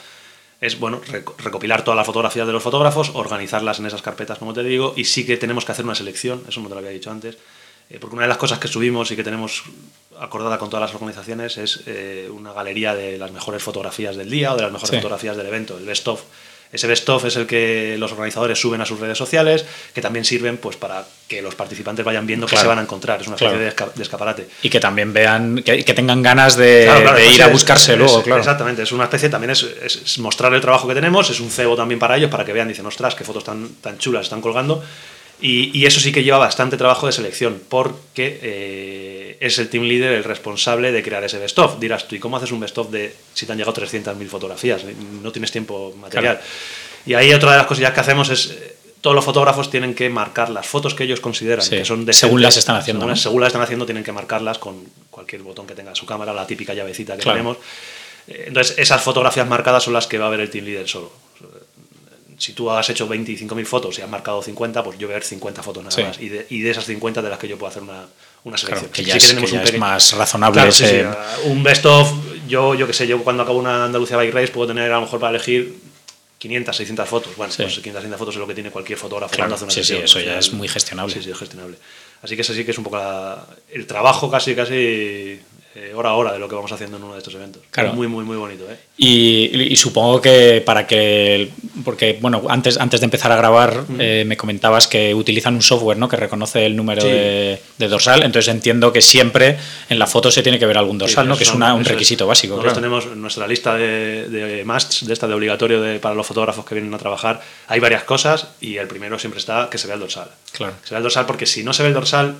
[0.63, 1.01] es bueno
[1.39, 5.03] recopilar todas las fotografías de los fotógrafos, organizarlas en esas carpetas, como te digo, y
[5.03, 7.37] sí que tenemos que hacer una selección, eso no te lo había dicho antes,
[7.89, 9.63] eh, porque una de las cosas que subimos y que tenemos
[10.17, 14.53] acordada con todas las organizaciones es eh, una galería de las mejores fotografías del día
[14.53, 16.21] o de las mejores fotografías del evento, el best of.
[16.73, 20.25] Ese best of es el que los organizadores suben a sus redes sociales, que también
[20.25, 23.21] sirven pues para que los participantes vayan viendo qué se van a encontrar.
[23.21, 23.67] Es una especie de,
[24.01, 24.47] escaparate.
[24.63, 26.89] Y que también vean, que, tengan ganas de,
[27.31, 28.41] ir a buscarse luego, claro.
[28.41, 31.75] Exactamente, es una especie también, es, es, mostrar el trabajo que tenemos, es un cebo
[31.75, 34.83] también para ellos, para que vean, dicen, ostras, qué fotos tan, tan chulas están colgando.
[35.45, 40.13] Y, eso sí que lleva bastante trabajo de selección, porque eh, es el team leader
[40.13, 41.81] el responsable de crear ese best of.
[41.81, 44.85] Dirás tú, ¿y cómo haces un best of de si te han llegado 300.000 fotografías?
[45.21, 46.39] No tienes tiempo material.
[47.05, 50.09] Y ahí otra de las cosillas que hacemos es, eh, todos los fotógrafos tienen que
[50.09, 53.13] marcar las fotos que ellos consideran que son de Según las están haciendo.
[53.17, 56.47] Según, las están haciendo, tienen que marcarlas con cualquier botón que tenga su cámara, la
[56.47, 57.57] típica llavecita que tenemos.
[58.27, 61.11] Eh, entonces, esas fotografías marcadas son las que va a ver el team leader solo
[62.37, 65.23] si tú has hecho 25.000 fotos y has marcado 50, pues yo voy a ver
[65.23, 66.19] 50 fotos nada más.
[66.19, 68.05] Y de, y de, esas 50 de las que yo puedo hacer una,
[68.43, 68.91] una selección.
[68.91, 70.61] que ya, es, un más razonable.
[71.45, 72.11] un best of,
[72.47, 75.01] yo, yo qué sé, yo cuando acabo una Andalucía Bike Race puedo tener a lo
[75.01, 75.75] mejor para elegir
[76.39, 77.35] 500, 600 fotos.
[77.37, 79.83] Bueno, pues 500, 600 fotos es lo que tiene cualquier fotógrafo cuando hace una sí,
[79.83, 81.13] Sí, eso ya es muy gestionable.
[81.13, 81.77] Sí, sí, es gestionable.
[82.21, 82.99] Así que eso sí que es un poco
[83.71, 85.39] el trabajo casi, casi
[85.75, 87.63] eh, hora a hora de lo que vamos haciendo en uno de estos eventos.
[87.71, 87.93] Claro.
[87.93, 88.65] Muy, muy, muy bonito.
[88.69, 88.77] ¿eh?
[88.95, 91.49] Y, supongo que para que,
[91.83, 95.97] porque bueno, antes, antes de empezar a grabar eh, me comentabas que utilizan un software
[95.97, 96.07] ¿no?
[96.07, 99.57] que reconoce el número de, dorsal, entonces entiendo que siempre
[99.89, 101.35] en la foto se tiene que ver algún dorsal, ¿no?
[101.35, 102.53] que es un requisito básico.
[102.55, 106.65] Nosotros tenemos nuestra lista de, de musts, de esta de obligatorio de, para los fotógrafos
[106.65, 109.95] que vienen a trabajar, hay varias cosas y el primero siempre está que se vea
[109.95, 110.29] el dorsal.
[110.51, 110.75] Claro.
[110.83, 112.35] se vea el dorsal porque si no se ve el dorsal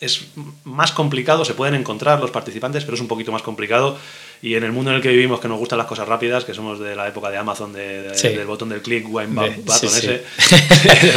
[0.00, 0.26] es
[0.64, 3.98] más complicado, se pueden encontrar los participantes, pero es un poquito más complicado.
[4.40, 6.54] Y en el mundo en el que vivimos, que nos gustan las cosas rápidas, que
[6.54, 10.22] somos de la época de Amazon, de, del botón del click, one button ese,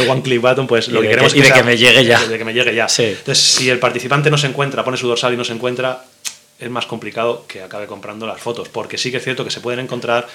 [0.10, 2.26] one click button, pues lo que, queremos y de que me llegue ya.
[2.26, 2.88] De que me llegue ya.
[2.98, 6.04] Entonces, si el participante no se encuentra, pone su dorsal y no se encuentra,
[6.58, 9.60] es más complicado que acabe comprando las fotos, porque sí que es cierto que se
[9.60, 10.26] pueden encontrar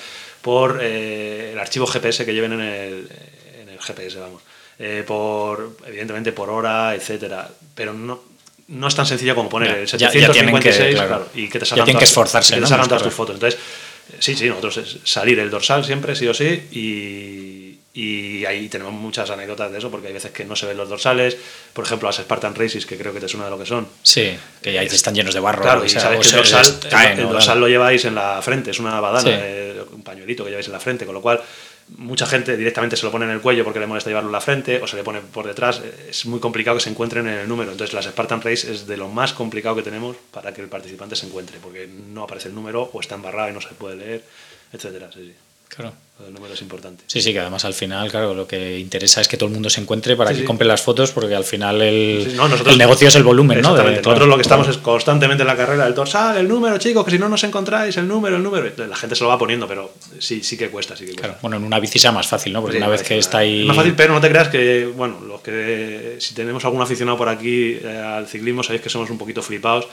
[0.42, 3.10] por eh, el archivo GPS que lleven en el,
[3.62, 4.42] en el GPS, vamos.
[4.80, 8.37] Eh, por evidentemente por hora, etcétera, pero no
[8.68, 12.06] no es tan sencillo como poner el 756 claro, y que te salgan, todas, que
[12.06, 13.36] esforzarse, que te salgan todas tus fotos.
[13.36, 13.60] Entonces,
[14.20, 18.94] sí, sí, nosotros es salir el dorsal siempre, sí o sí, y, y, ahí tenemos
[18.94, 21.38] muchas anécdotas de eso, porque hay veces que no se ven los dorsales.
[21.72, 23.88] Por ejemplo, las Spartan Races, que creo que te suena de lo que son.
[24.04, 25.64] Sí, que ya están llenos de barro.
[25.64, 29.00] Claro, y sabes que el dorsal, el, dorsal lo lleváis en la frente, es una
[29.00, 31.42] badana, eh, un pañuelito que lleváis en la frente, con lo cual
[31.90, 34.42] mucha gente directamente se lo pone en el cuello porque le molesta llevarlo en la
[34.42, 35.82] frente o se le pone por detrás.
[36.10, 37.72] Es muy complicado que se encuentren en el número.
[37.72, 41.16] Entonces, las Spartan Race es de lo más complicado que tenemos para que el participante
[41.16, 44.24] se encuentre, porque no aparece el número o está embarrado y no se puede leer,
[44.74, 45.10] etcétera.
[45.14, 45.34] Sí, sí.
[45.70, 45.94] Claro.
[46.26, 47.04] El número es importante.
[47.06, 49.70] Sí, sí, que además al final, claro, lo que interesa es que todo el mundo
[49.70, 53.24] se encuentre para que compre las fotos, porque al final el, el negocio es el
[53.24, 53.78] volumen, ¿no?
[53.78, 57.12] nosotros lo que estamos es constantemente en la carrera del dorsal, el número, chicos, que
[57.12, 58.68] si no nos encontráis, el número, el número.
[58.88, 61.38] La gente se lo va poniendo, pero sí, sí que cuesta, sí que cuesta.
[61.42, 62.62] bueno, en una bici sea más fácil, ¿no?
[62.62, 63.62] Porque una vez que está ahí.
[63.62, 67.18] Es más fácil, pero no te creas que, bueno, los que si tenemos algún aficionado
[67.18, 69.88] por aquí eh, al ciclismo, sabéis que somos un poquito flipados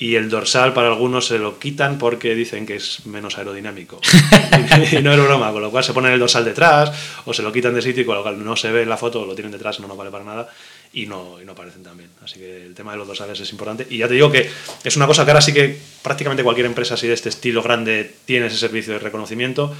[0.00, 4.00] y el dorsal para algunos se lo quitan porque dicen que es menos aerodinámico.
[4.92, 6.90] y no es broma, con lo cual se ponen el dorsal detrás
[7.26, 8.96] o se lo quitan de sitio y con lo cual no se ve en la
[8.96, 10.48] foto, lo tienen detrás, no nos vale para nada
[10.94, 12.08] y no, y no aparecen tan bien.
[12.24, 13.86] Así que el tema de los dorsales es importante.
[13.90, 14.50] Y ya te digo que
[14.82, 18.10] es una cosa que ahora sí que prácticamente cualquier empresa así de este estilo grande
[18.24, 19.74] tiene ese servicio de reconocimiento,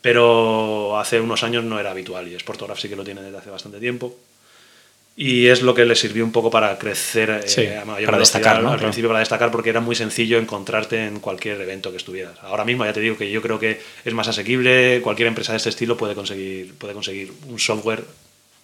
[0.00, 3.50] pero hace unos años no era habitual y Sportograph sí que lo tiene desde hace
[3.50, 4.18] bastante tiempo
[5.14, 8.64] y es lo que le sirvió un poco para crecer eh, a mayor para destacar,
[8.64, 12.38] al principio para destacar porque era muy sencillo encontrarte en cualquier evento que estuvieras.
[12.42, 15.58] Ahora mismo ya te digo que yo creo que es más asequible, cualquier empresa de
[15.58, 18.04] este estilo puede conseguir, puede conseguir un software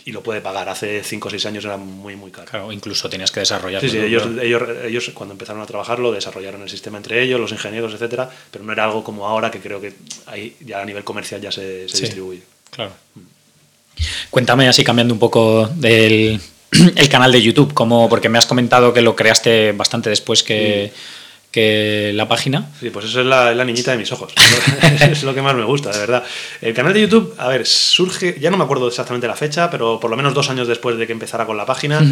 [0.07, 0.71] y lo puede pagar.
[0.71, 2.47] Hace 5 o 6 años era muy, muy caro.
[2.51, 3.87] Claro, incluso tenías que desarrollarlo.
[3.87, 7.53] Sí, sí, ellos, ellos, ellos, cuando empezaron a trabajarlo desarrollaron el sistema entre ellos, los
[7.53, 9.93] ingenieros, etcétera, pero no era algo como ahora que creo que
[10.27, 12.43] ahí ya a nivel comercial ya se, se distribuye.
[12.71, 12.93] Claro.
[13.15, 13.38] Mm.
[14.31, 16.41] Cuéntame así cambiando un poco del
[16.97, 20.93] el canal de YouTube, como porque me has comentado que lo creaste bastante después que,
[21.51, 22.71] que la página.
[22.79, 24.33] Sí, pues eso es la, niñita de mis ojos.
[25.01, 26.25] es lo que más me gusta, de verdad.
[26.61, 29.99] El canal de YouTube, a ver, surge, ya no me acuerdo exactamente la fecha, pero
[29.99, 32.03] por lo menos dos años después de que empezara con la página,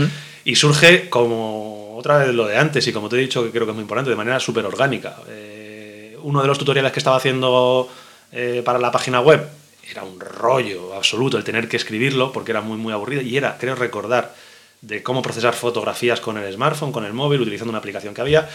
[0.45, 3.67] y surge como otra vez lo de antes, y como te he dicho, que creo
[3.67, 5.17] que es muy importante, de manera súper orgánica.
[5.29, 7.89] Eh, uno de los tutoriales que estaba haciendo
[8.33, 9.47] eh, para la página web
[9.91, 13.57] era un rollo absoluto el tener que escribirlo porque era muy muy aburrido y era,
[13.59, 14.35] creo recordar,
[14.83, 18.49] de cómo procesar fotografías con el smartphone, con el móvil, utilizando una aplicación que había.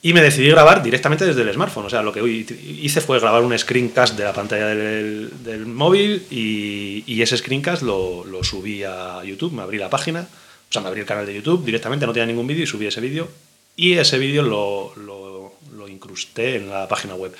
[0.00, 1.86] Y me decidí grabar directamente desde el smartphone.
[1.86, 6.24] O sea, lo que hice fue grabar un screencast de la pantalla del, del móvil
[6.30, 9.52] y, ese screencast lo, lo, subí a YouTube.
[9.52, 12.26] Me abrí la página, o sea, me abrí el canal de YouTube directamente, no tenía
[12.26, 13.28] ningún vídeo y subí ese vídeo.
[13.74, 17.34] Y ese vídeo lo, lo, incrusté en la página web.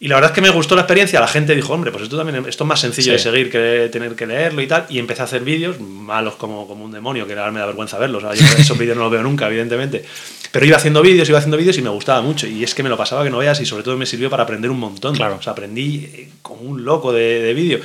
[0.00, 1.18] Y la verdad es que me gustó la experiencia.
[1.18, 4.14] La gente dijo, hombre, pues esto también esto es más sencillo de seguir que tener
[4.14, 4.86] que leerlo y tal.
[4.88, 7.98] Y empecé a hacer vídeos malos como, como un demonio, que ahora me da vergüenza
[7.98, 8.22] verlos.
[8.22, 10.04] yo esos vídeos no los veo nunca, evidentemente.
[10.52, 12.46] Pero iba haciendo vídeos, iba haciendo vídeos y me gustaba mucho.
[12.46, 14.44] Y es que me lo pasaba que no veas y sobre todo me sirvió para
[14.44, 15.16] aprender un montón.
[15.16, 15.36] Claro.
[15.36, 17.80] O sea, aprendí eh, como un loco de, de vídeo.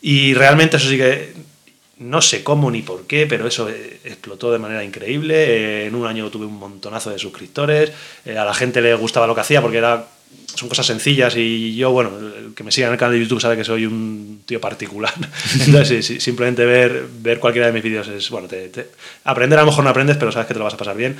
[0.00, 1.34] Y realmente eso sí que
[1.98, 5.34] no sé cómo ni por qué, pero eso eh, explotó de manera increíble.
[5.34, 7.92] Eh, en un año tuve un montonazo de suscriptores.
[8.26, 10.06] a la gente le gustaba lo que hacía porque era
[10.54, 13.40] son cosas sencillas y yo, bueno, el que me siga en el canal de YouTube
[13.40, 15.12] sabe que soy un tío particular.
[15.66, 18.70] Entonces, sí, simplemente ver, ver cualquiera de mis vídeos es, bueno, te,
[19.24, 21.16] aprender a lo mejor no aprendes, pero sabes que te lo vas a pasar bien.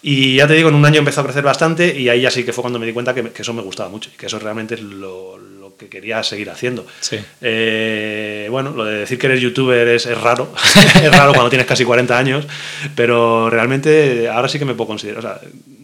[0.00, 2.44] Y ya te digo, en un año empezó a crecer bastante y ahí ya sí
[2.44, 4.76] que fue cuando me di cuenta que, eso me gustaba mucho y que eso realmente
[4.76, 6.86] es lo, lo que quería seguir haciendo.
[7.00, 7.18] Sí.
[7.40, 10.52] Eh, bueno, lo de decir que eres youtuber es, es raro,
[11.02, 12.46] es raro cuando tienes casi 40 años,
[12.94, 15.40] pero realmente ahora sí que me puedo considerar, o sea,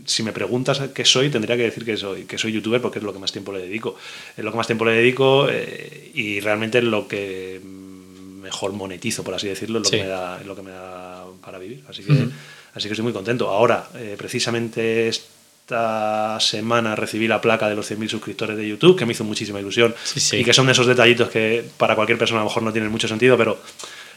[0.07, 3.05] si me preguntas qué soy, tendría que decir que soy, que soy youtuber porque es
[3.05, 3.97] lo que más tiempo le dedico.
[4.37, 7.61] Es lo que más tiempo le dedico eh, y realmente es lo que
[8.43, 11.59] mejor monetizo, por así decirlo, es lo, que, me da, lo que me da para
[11.59, 11.83] vivir.
[11.89, 12.13] Así que,
[12.75, 13.49] así que estoy muy contento.
[13.49, 19.07] Ahora, eh, precisamente esta semana recibí la placa de los 100.000 suscriptores de YouTube, que
[19.07, 19.95] me hizo muchísima ilusión
[20.33, 23.09] y que son esos detallitos que para cualquier persona a lo mejor no tienen mucho
[23.09, 23.59] sentido, pero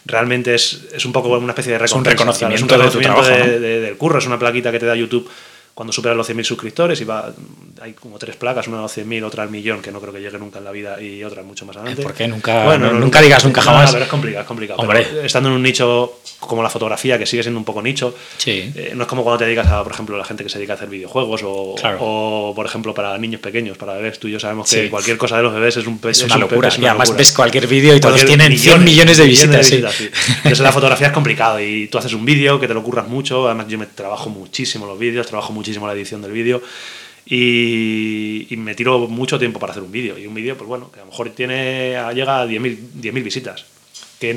[0.06, 4.26] realmente es, es un poco una especie de reconocimiento, de tu trabajo, del curro, es
[4.26, 5.30] una plaquita que te da YouTube
[5.78, 7.32] cuando supera los 100.000 suscriptores y va,
[7.80, 10.20] hay como tres placas, una a los 100.000, otra al millón, que no creo que
[10.20, 12.02] llegue nunca en la vida y otra mucho más adelante.
[12.02, 12.28] ¿Por qué?
[12.28, 13.92] Nunca, bueno, nunca, digas nunca jamás.
[13.92, 14.80] pero es complicado, es complicado.
[14.80, 15.06] Hombre.
[15.24, 18.74] estando en un nicho como la fotografía, que sigue siendo un poco nicho, sí.
[18.76, 20.74] Eh, no es como cuando te dedicas a, por ejemplo, la gente que se dedica
[20.74, 24.18] a hacer videojuegos o, o por ejemplo, para niños pequeños, para bebés.
[24.18, 26.72] Tú y yo sabemos que cualquier cosa de los bebés es un Es, una, locura.
[26.76, 29.72] y además ves cualquier vídeo y todos tienen 100 millones de visitas.
[29.72, 33.46] Entonces la fotografía es complicado y tú haces un vídeo que te lo curras mucho.
[33.46, 36.62] Además, yo me trabajo muchísimo los vídeos, trabajo muchísimo la edición del vídeo
[37.26, 40.18] y, me tiro mucho tiempo para hacer un vídeo.
[40.18, 43.66] Y un vídeo, pues bueno, que a lo mejor tiene, llega a 10.000 visitas.
[44.18, 44.34] ¿Que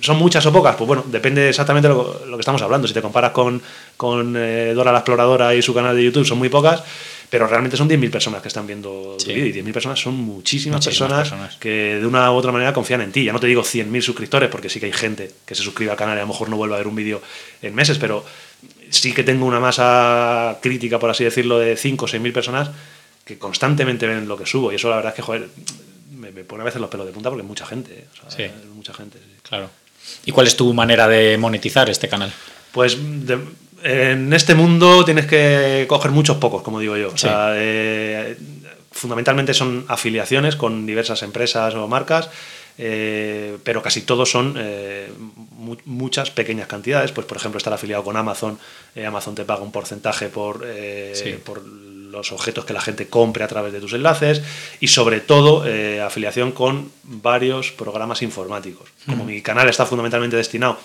[0.00, 0.74] son muchas o pocas?
[0.74, 2.88] Pues bueno, depende exactamente de lo, lo que estamos hablando.
[2.88, 3.62] Si te comparas con,
[3.96, 6.82] con eh, Dora la Exploradora y su canal de YouTube, son muy pocas,
[7.28, 9.46] pero realmente son 10.000 personas que están viendo tu vídeo.
[9.46, 13.22] Y 10.000 personas son muchísimas, personas, que de una u otra manera confían en ti.
[13.22, 15.98] Ya no te digo 100.000 suscriptores, porque sí que hay gente que se suscribe al
[15.98, 17.20] canal y a lo mejor no vuelve a ver un vídeo
[17.62, 18.24] en meses, pero
[18.90, 22.70] sí que tengo una masa crítica, por así decirlo, de 5 o 6 mil personas
[23.24, 24.72] que constantemente ven lo que subo.
[24.72, 25.48] Y eso la verdad es que, joder,
[26.10, 28.06] me, pone a veces los pelos de punta porque es mucha gente.
[28.28, 28.44] sí.
[28.74, 29.18] mucha gente.
[29.42, 29.70] Claro.
[30.24, 32.32] ¿Y cuál es tu manera de monetizar este canal?
[32.72, 32.96] Pues
[33.82, 37.10] en este mundo tienes que coger muchos pocos, como digo yo.
[37.12, 38.36] O sea, eh,
[38.90, 42.30] fundamentalmente son afiliaciones con diversas empresas o marcas
[42.78, 45.10] eh, pero casi todos son eh,
[45.84, 47.12] muchas pequeñas cantidades.
[47.12, 48.58] Pues, por ejemplo, estar afiliado con Amazon,
[48.94, 50.64] eh, Amazon te paga un porcentaje por,
[51.44, 54.42] por los objetos que la gente compre a través de tus enlaces
[54.80, 55.64] y, sobre todo,
[56.04, 58.88] afiliación con varios programas informáticos.
[59.06, 60.78] Como mi canal está fundamentalmente destinado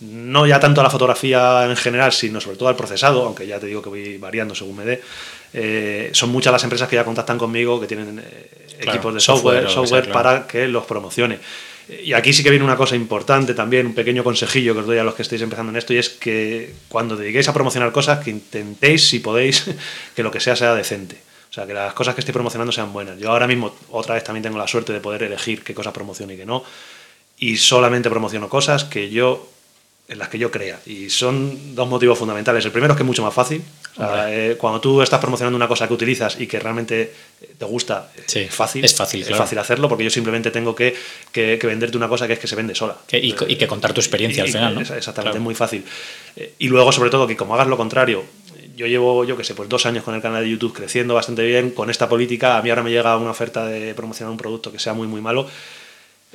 [0.00, 3.60] no ya tanto a la fotografía en general, sino sobre todo al procesado, aunque ya
[3.60, 6.12] te digo que voy variando según me dé.
[6.12, 8.22] son muchas las empresas que ya contactan conmigo, que tienen
[8.80, 11.38] equipos de software, software, para que los promocione.
[12.02, 14.98] Y aquí sí que viene una cosa importante también, un pequeño consejillo que os doy
[14.98, 18.24] a los que estéis empezando en esto, y es que cuando dediquéis a promocionar cosas,
[18.24, 19.66] que intentéis, si podéis,
[20.16, 21.16] que lo que sea sea decente.
[21.50, 23.18] O sea, que las cosas que estoy promocionando sean buenas.
[23.18, 26.32] Yo ahora mismo, otra vez, también tengo la suerte de poder elegir qué cosas promociono
[26.32, 26.64] y qué no.
[27.38, 29.48] Y solamente promociono cosas que yo
[30.06, 30.78] en las que yo crea.
[30.86, 32.64] Y son dos motivos fundamentales.
[32.64, 33.62] El primero es que es mucho más fácil.
[34.28, 37.12] Eh, cuando tú estás promocionando una cosa que utilizas y que realmente
[37.56, 38.84] te gusta, es fácil.
[38.84, 40.94] Es fácil, es fácil hacerlo porque yo simplemente tengo que,
[41.32, 42.98] que, venderte una cosa que es que se vende sola.
[43.12, 44.80] y, que contar tu experiencia al final, ¿no?
[44.80, 45.84] Exactamente, es muy fácil.
[46.36, 48.24] Eh, y luego, sobre todo, que como hagas lo contrario,
[48.76, 51.44] yo llevo, yo qué sé, pues dos años con el canal de YouTube creciendo bastante
[51.44, 54.72] bien, con esta política, a mí ahora me llega una oferta de promocionar un producto
[54.72, 55.46] que sea muy, muy malo.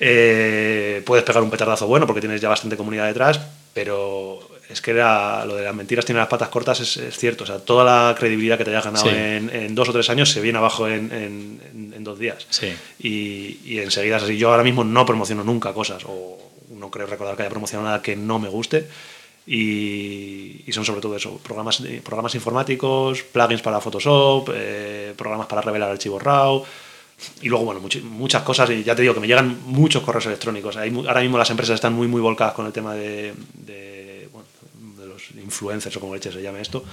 [0.01, 3.41] Eh, puedes pegar un petardazo bueno porque tienes ya bastante comunidad detrás,
[3.73, 7.43] pero es que era, lo de las mentiras tiene las patas cortas es, cierto.
[7.43, 10.41] O sea, toda la credibilidad que te hayas ganado en, dos o tres años se
[10.41, 11.60] viene abajo en,
[12.03, 12.47] dos días.
[12.99, 14.38] Y, y, enseguida es así.
[14.38, 16.38] Yo ahora mismo no promociono nunca cosas, o
[16.69, 18.88] no creo recordar que haya promocionado nada que no me guste.
[19.51, 25.89] Y, son sobre todo eso, programas, programas informáticos, plugins para Photoshop, eh, programas para revelar
[25.89, 26.63] archivos RAW,
[27.41, 30.77] y luego, bueno, muchas cosas, y ya te digo que me llegan muchos correos electrónicos.
[30.77, 33.34] ahora mismo las empresas están muy, muy volcadas con el tema de,
[35.41, 36.84] influencers o como leche se llame esto,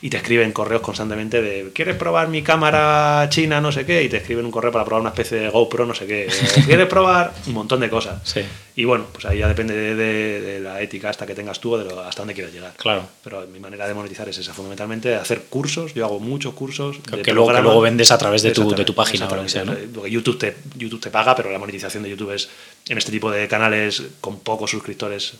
[0.00, 4.02] y te escriben correos constantemente de ¿quieres probar mi cámara china no sé qué?
[4.04, 6.28] y te escriben un correo para probar una especie de GoPro no sé qué,
[6.66, 7.32] ¿quieres probar?
[7.46, 8.20] Un montón de cosas.
[8.24, 8.40] Sí.
[8.76, 11.74] Y bueno, pues ahí ya depende de, de- de la ética hasta que tengas tú
[11.74, 12.74] o de lo- hasta dónde quieres llegar.
[12.76, 13.02] Claro.
[13.24, 16.98] Pero mi manera de monetizar es esa, fundamentalmente hacer cursos, yo hago muchos cursos.
[16.98, 19.34] Que- de que luego- que luego vendes a través de tu- de tu página o
[19.34, 19.74] lo que sea, ¿no?
[19.94, 22.48] Porque YouTube te, YouTube te paga, pero la monetización de YouTube es
[22.88, 25.32] en este tipo de canales con pocos suscriptores,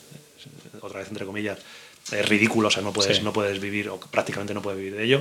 [0.81, 1.59] otra vez entre comillas,
[2.13, 3.23] es ridículo, o sea, no puedes, Sí.
[3.23, 5.21] no puedes vivir, o prácticamente no puedes vivir de ello.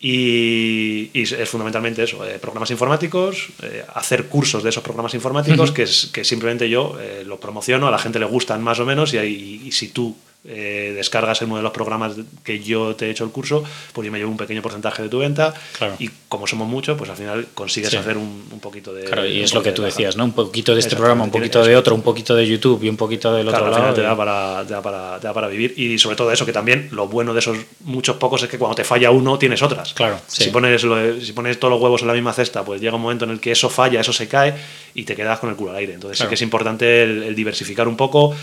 [0.00, 5.72] Y, y es fundamentalmente eso, eh, programas informáticos, eh, hacer cursos de esos programas informáticos
[5.72, 8.84] que, es, que simplemente yo eh, los promociono, a la gente le gustan más o
[8.86, 10.14] menos y, ahí- y si tú
[10.48, 14.06] eh, descargas en uno de los programas que yo te he hecho el curso, pues
[14.06, 15.94] yo me llevo un pequeño porcentaje de tu venta Claro.
[15.98, 17.96] y como somos muchos, pues al final consigues Sí.
[17.96, 19.04] hacer un, un poquito de...
[19.04, 20.16] Claro, y es lo que tú de decías.
[20.16, 20.24] ¿no?
[20.24, 22.96] Un poquito de este programa, un poquito de otro, un poquito de YouTube y un
[22.96, 23.82] poquito del Claro, otro al lado.
[23.82, 25.74] final te y- da, para, te, da para, te da para vivir.
[25.76, 28.74] Y sobre todo eso, que también lo bueno de esos muchos pocos es que cuando
[28.74, 29.92] te falla uno, tienes otras.
[29.94, 30.44] Claro, sí.
[30.44, 30.80] Si, pones,
[31.22, 33.40] si pones todos los huevos en la misma cesta, pues llega un momento en el
[33.40, 34.54] que eso falla, eso se cae
[34.94, 35.94] y te quedas con el culo al aire.
[35.94, 36.28] Entonces Claro.
[36.28, 38.34] sí que es importante el, el diversificar un poco.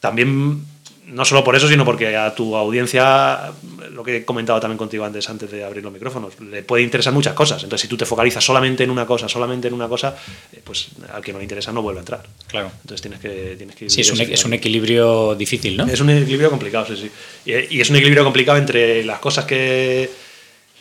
[0.00, 0.62] También,
[1.08, 3.52] no solo por eso, sino porque a tu audiencia,
[3.92, 7.12] lo que he comentado también contigo antes, antes de abrir los micrófonos, le puede interesar
[7.12, 7.62] muchas cosas.
[7.62, 10.16] Entonces, si tú te focalizas solamente en una cosa, solamente en una cosa,
[10.52, 12.26] eh, pues al que no le interesa no vuelve a entrar.
[12.46, 12.70] Claro.
[12.82, 15.86] Entonces tienes que, tienes que Sí, es un, es un equilibrio difícil, ¿no?
[15.86, 17.10] Es un equilibrio complicado, sí, sí.
[17.46, 20.10] Y, y es un equilibrio complicado entre las cosas que,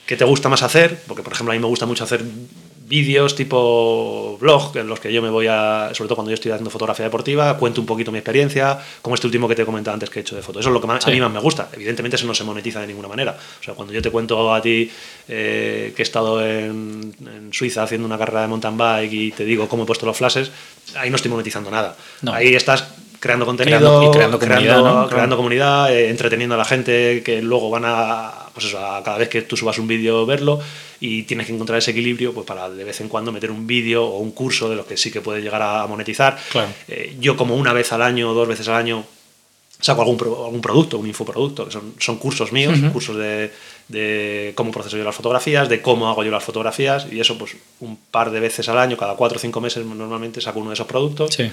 [0.05, 2.23] que te gusta más hacer, porque por ejemplo a mí me gusta mucho hacer
[2.87, 6.51] vídeos tipo blog, en los que yo me voy a, sobre todo cuando yo estoy
[6.51, 9.93] haciendo fotografía deportiva, cuento un poquito mi experiencia, como este último que te he comentado
[9.93, 10.59] antes que he hecho de foto.
[10.61, 11.09] Eso es lo que más- Sí.
[11.09, 11.69] a mí más me gusta.
[11.73, 13.37] Evidentemente eso no se monetiza de ninguna manera.
[13.59, 14.89] O sea, cuando yo te cuento a ti
[15.27, 19.43] eh, que he estado en, en Suiza haciendo una carrera de mountain bike y te
[19.43, 20.49] digo cómo he puesto los flashes,
[20.95, 21.95] ahí no estoy monetizando nada.
[22.21, 22.33] No.
[22.33, 22.85] Ahí estás
[23.19, 25.07] creando contenido, Creando- y creando comunidad, ¿no?
[25.09, 29.19] creando comunidad, eh, entreteniendo a la gente que luego van a, pues eso, a cada
[29.19, 30.59] vez que tú subas un vídeo verlo
[30.99, 34.03] y tienes que encontrar ese equilibrio pues para de vez en cuando meter un vídeo
[34.03, 36.37] o un curso de los que sí que puedes llegar a monetizar.
[36.51, 36.69] Claro.
[36.87, 39.05] Eh, yo como una vez al año o dos veces al año
[39.79, 43.51] saco algún, pro- algún producto, un infoproducto, que son, son cursos míos, cursos de,
[43.89, 47.55] de cómo proceso yo las fotografías, de cómo hago yo las fotografías y eso pues
[47.81, 50.73] un par de veces al año, cada cuatro o cinco meses normalmente saco uno de
[50.73, 51.51] esos productos Sí.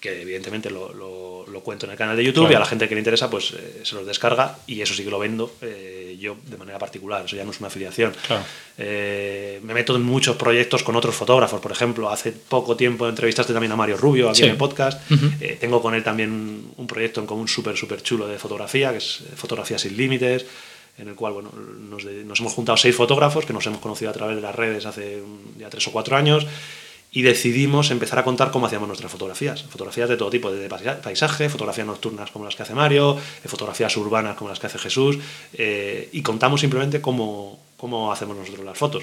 [0.00, 2.52] que evidentemente lo, lo- lo cuento en el canal de YouTube Claro.
[2.52, 5.02] y a la gente que le interesa pues eh, se los descarga y eso sí
[5.04, 8.12] que lo vendo eh, yo de manera particular, eso ya no es una afiliación.
[8.26, 8.42] Claro.
[8.78, 13.52] Eh, me meto en muchos proyectos con otros fotógrafos, por ejemplo, hace poco tiempo entrevistaste
[13.52, 14.44] también a Mario Rubio aquí Sí.
[14.44, 15.26] en el podcast, Ujú.
[15.40, 18.98] Eh, tengo con él también un proyecto en común súper, súper chulo de fotografía, que
[18.98, 20.46] es eh, Fotografía sin Límites,
[20.98, 24.14] en el cual bueno, nos, nos hemos juntado seis fotógrafos que nos hemos conocido a
[24.14, 25.22] través de las redes hace
[25.58, 26.46] ya tres o cuatro años
[27.16, 29.62] y decidimos empezar a contar cómo hacíamos nuestras fotografías.
[29.62, 33.48] Fotografías de todo tipo, de paisa- paisaje, fotografías nocturnas como las que hace Mario, eh,
[33.48, 35.16] fotografías urbanas como las que hace Jesús,
[35.54, 39.02] eh, y contamos simplemente cómo, cómo hacemos nosotros las fotos.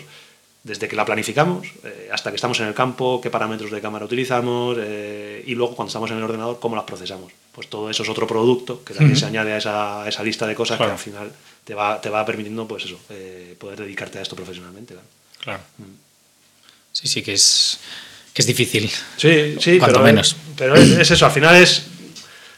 [0.63, 4.05] Desde que la planificamos eh, hasta que estamos en el campo, qué parámetros de cámara
[4.05, 7.31] utilizamos eh, y luego cuando estamos en el ordenador, cómo las procesamos.
[7.51, 9.21] Pues todo eso es otro producto que también Ujú.
[9.21, 10.91] se añade a esa, a esa lista de cosas Claro.
[10.91, 11.31] que al final
[11.65, 14.93] te va, te va permitiendo pues eso, eh, poder dedicarte a esto profesionalmente.
[14.93, 15.07] ¿vale?
[15.41, 15.63] Claro.
[16.93, 17.79] Sí, sí, que es,
[18.33, 18.89] que es difícil.
[19.17, 20.35] Sí, sí, Cuanto pero, menos.
[20.55, 21.87] pero es, es eso, al final es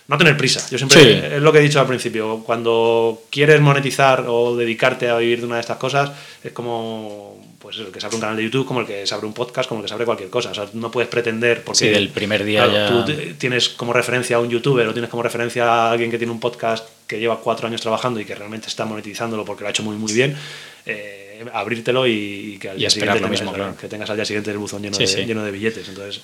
[0.07, 0.63] no tener prisa.
[0.69, 1.35] Yo siempre, Sí.
[1.37, 5.45] es lo que he dicho al principio, cuando quieres monetizar o dedicarte a vivir de
[5.47, 6.11] una de estas cosas,
[6.43, 9.15] es como pues el que se abre un canal de YouTube, como el que se
[9.15, 10.51] abre un podcast, como el que se abre cualquier cosa.
[10.51, 14.35] O sea, no puedes pretender porque Sí, del primer día ya- tú tienes como referencia
[14.35, 17.39] a un youtuber o tienes como referencia a alguien que tiene un podcast que lleva
[17.41, 20.37] cuatro años trabajando y que realmente está monetizándolo porque lo ha hecho muy muy bien.
[20.85, 23.77] eh, abrírtelo y, que al Y día esperar siguiente lo mismo, claro.
[23.77, 25.25] que tengas al día siguiente el buzón lleno, Sí, de, sí.
[25.25, 25.87] lleno de billetes.
[25.89, 26.21] Entonces,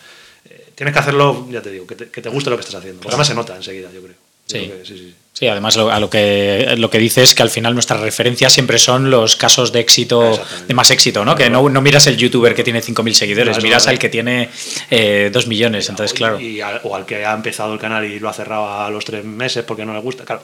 [0.49, 2.75] eh, tienes que hacerlo, ya te digo, que te, que te guste lo que estás
[2.75, 3.01] haciendo.
[3.01, 4.13] Porque además se nota enseguida, yo creo.
[4.47, 4.65] Yo Sí.
[4.67, 5.47] creo que sí, sí.
[5.47, 8.77] Además lo, a lo que lo que dice es que al final nuestras referencias siempre
[8.77, 11.35] son los casos de éxito, de más éxito, ¿no?
[11.35, 14.49] Que no, no miras el youtuber que tiene 5.000 seguidores, miras al que tiene
[14.89, 15.87] eh, 2 millones.
[15.89, 16.39] Entonces, claro.
[16.39, 19.05] y al, o al que ha empezado el canal y lo ha cerrado a los
[19.05, 20.25] tres meses porque no le gusta.
[20.25, 20.43] Claro.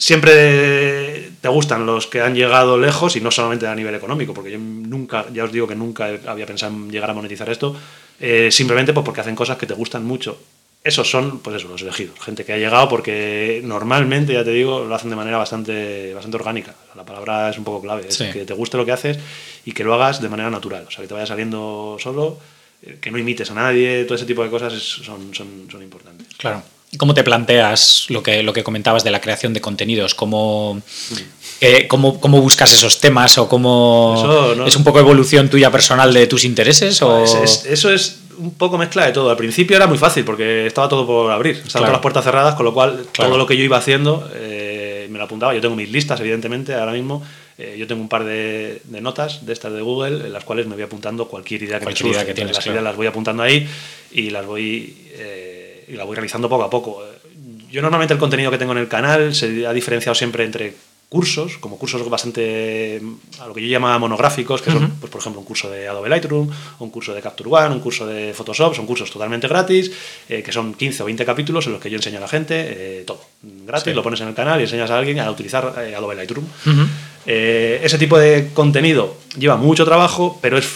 [0.00, 4.50] Siempre te gustan los que han llegado lejos y no solamente a nivel económico, porque
[4.50, 7.76] yo nunca, ya os digo que nunca había pensado en llegar a monetizar esto,
[8.18, 10.38] eh, simplemente pues porque hacen cosas que te gustan mucho.
[10.82, 12.18] Esos son, pues eso, los elegidos.
[12.18, 16.36] Gente que ha llegado porque normalmente, ya te digo, lo hacen de manera bastante, bastante
[16.38, 16.74] orgánica.
[16.96, 18.06] La palabra es un poco clave.
[18.08, 18.30] Es Sí.
[18.32, 19.18] que te guste lo que haces
[19.66, 20.86] y que lo hagas de manera natural.
[20.88, 22.38] O sea, que te vaya saliendo solo,
[22.82, 26.26] eh, que no imites a nadie, todo ese tipo de cosas son, son, son importantes.
[26.38, 26.62] Claro.
[26.92, 30.14] ¿Y ¿Cómo te planteas lo que, lo que comentabas de la creación de contenidos?
[30.16, 30.80] ¿Cómo,
[31.60, 33.38] eh, cómo, cómo buscas esos temas?
[33.38, 37.00] ¿O cómo Eso no- es un poco evolución tuya personal de tus intereses?
[37.02, 37.22] O...
[37.22, 39.30] Es- es- eso es un poco mezcla de todo.
[39.30, 41.82] Al principio era muy fácil porque estaba todo por abrir, estaban Claro.
[41.84, 43.30] todas las puertas cerradas, con lo cual Claro.
[43.30, 45.54] todo lo que yo iba haciendo eh, me lo apuntaba.
[45.54, 47.22] Yo tengo mis listas, evidentemente, ahora mismo.
[47.58, 50.74] Eh, yo tengo un par de, notas de estas de Google en las cuales me
[50.74, 52.24] voy apuntando cualquier idea que me surja.
[52.24, 53.68] que tienes, las ideas las voy apuntando ahí
[54.12, 54.96] y las voy,
[55.90, 57.02] y las voy realizando poco a poco.
[57.70, 60.74] Yo normalmente el contenido que tengo en el canal se ha diferenciado siempre entre
[61.10, 63.02] cursos, como cursos bastante
[63.40, 66.08] a lo que yo llamaba monográficos, que son, pues, por ejemplo, un curso de Adobe
[66.08, 69.90] Lightroom, un curso de Capture One, un curso de Photoshop, son cursos totalmente gratis,
[70.28, 72.54] eh, que son 15 o 20 capítulos en los que yo enseño a la gente
[73.00, 73.20] eh, todo.
[73.42, 76.46] Gratis, lo pones en el canal y enseñas a alguien a utilizar eh, Adobe Lightroom.
[77.26, 80.66] Ese tipo de contenido lleva mucho trabajo, pero es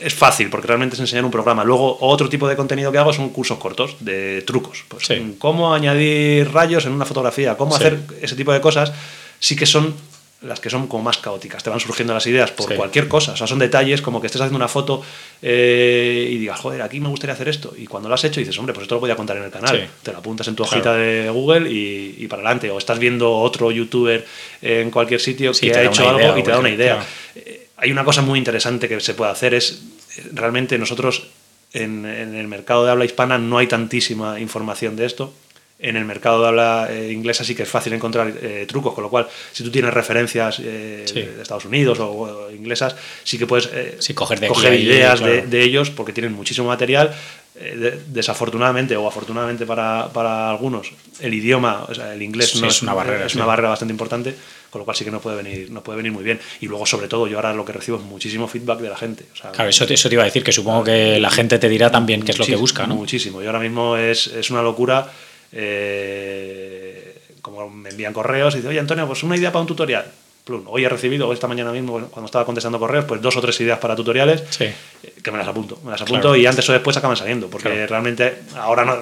[0.00, 1.64] es fácil porque realmente es enseñar un programa.
[1.64, 4.84] Luego, otro tipo de contenido que hago son cursos cortos de trucos.
[4.88, 8.92] Pues, Cómo añadir rayos en una fotografía, cómo hacer ese tipo de cosas
[9.40, 9.94] sí que son
[10.42, 13.36] las que son como más caóticas, te van surgiendo las ideas por cualquier cosa, o
[13.36, 15.02] sea, son detalles como que estés haciendo una foto
[15.42, 18.56] eh, y digas, joder, aquí me gustaría hacer esto, y cuando lo has hecho dices,
[18.58, 20.62] hombre, pues esto lo voy a contar en el canal, te lo apuntas en tu
[20.62, 24.24] hojita de Google y, para adelante, o estás viendo otro youtuber
[24.62, 27.04] en cualquier sitio que ha hecho algo y te da una idea.
[27.34, 29.82] Eh, hay una cosa muy interesante que se puede hacer, es
[30.32, 31.28] realmente nosotros
[31.72, 35.32] en el mercado de habla hispana no hay tantísima información de esto,
[35.80, 39.04] en el mercado de habla eh, inglesa sí que es fácil encontrar eh, trucos, con
[39.04, 43.68] lo cual, si tú tienes referencias eh, de Estados Unidos o, inglesas, sí que puedes
[44.14, 47.14] coger, ideas de, ellos porque tienen muchísimo material.
[48.06, 52.94] desafortunadamente o afortunadamente para, para, algunos, el idioma, o sea, el inglés no es, una
[52.94, 54.34] barrera, es una barrera bastante importante,
[54.70, 56.40] con lo cual sí que no puede venir, no puede venir muy bien.
[56.60, 59.26] Y luego, sobre todo, yo ahora lo que recibo es muchísimo feedback de la gente.
[59.52, 61.90] claro, eso te, eso te iba a decir, que supongo que la gente te dirá
[61.90, 62.96] también qué es lo que busca, ¿no?
[62.96, 63.42] Muchísimo.
[63.42, 65.10] Y ahora mismo es, es una locura
[65.52, 70.10] eh, como me envían correos y dicen, oye Antonio, pues una idea para un tutorial.
[70.66, 73.78] Hoy he recibido, esta mañana mismo, cuando estaba contestando correos, pues dos o tres ideas
[73.78, 74.74] para tutoriales eh,
[75.22, 75.78] que me las apunto.
[75.84, 78.96] Me las apunto y antes o después acaban saliendo, porque realmente ahora no,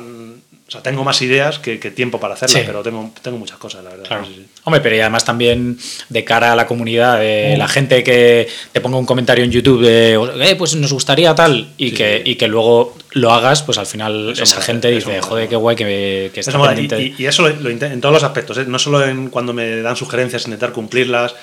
[0.68, 3.90] o sea, tengo más ideas que, tiempo para hacerlas, pero tengo, tengo muchas cosas, la
[3.90, 4.26] verdad.
[4.64, 8.80] Hombre, pero y además también de cara a la comunidad, de la gente que te
[8.80, 12.48] ponga un comentario en YouTube de, eh, pues nos gustaría tal, y, que, y que
[12.48, 16.56] luego lo hagas, pues al final esa gente dice, joder, qué guay que, que está
[16.76, 18.64] y, y, eso lo, en todos los aspectos, ¿eh?
[18.66, 21.36] no solo en cuando me dan sugerencias, intentar cumplirlas,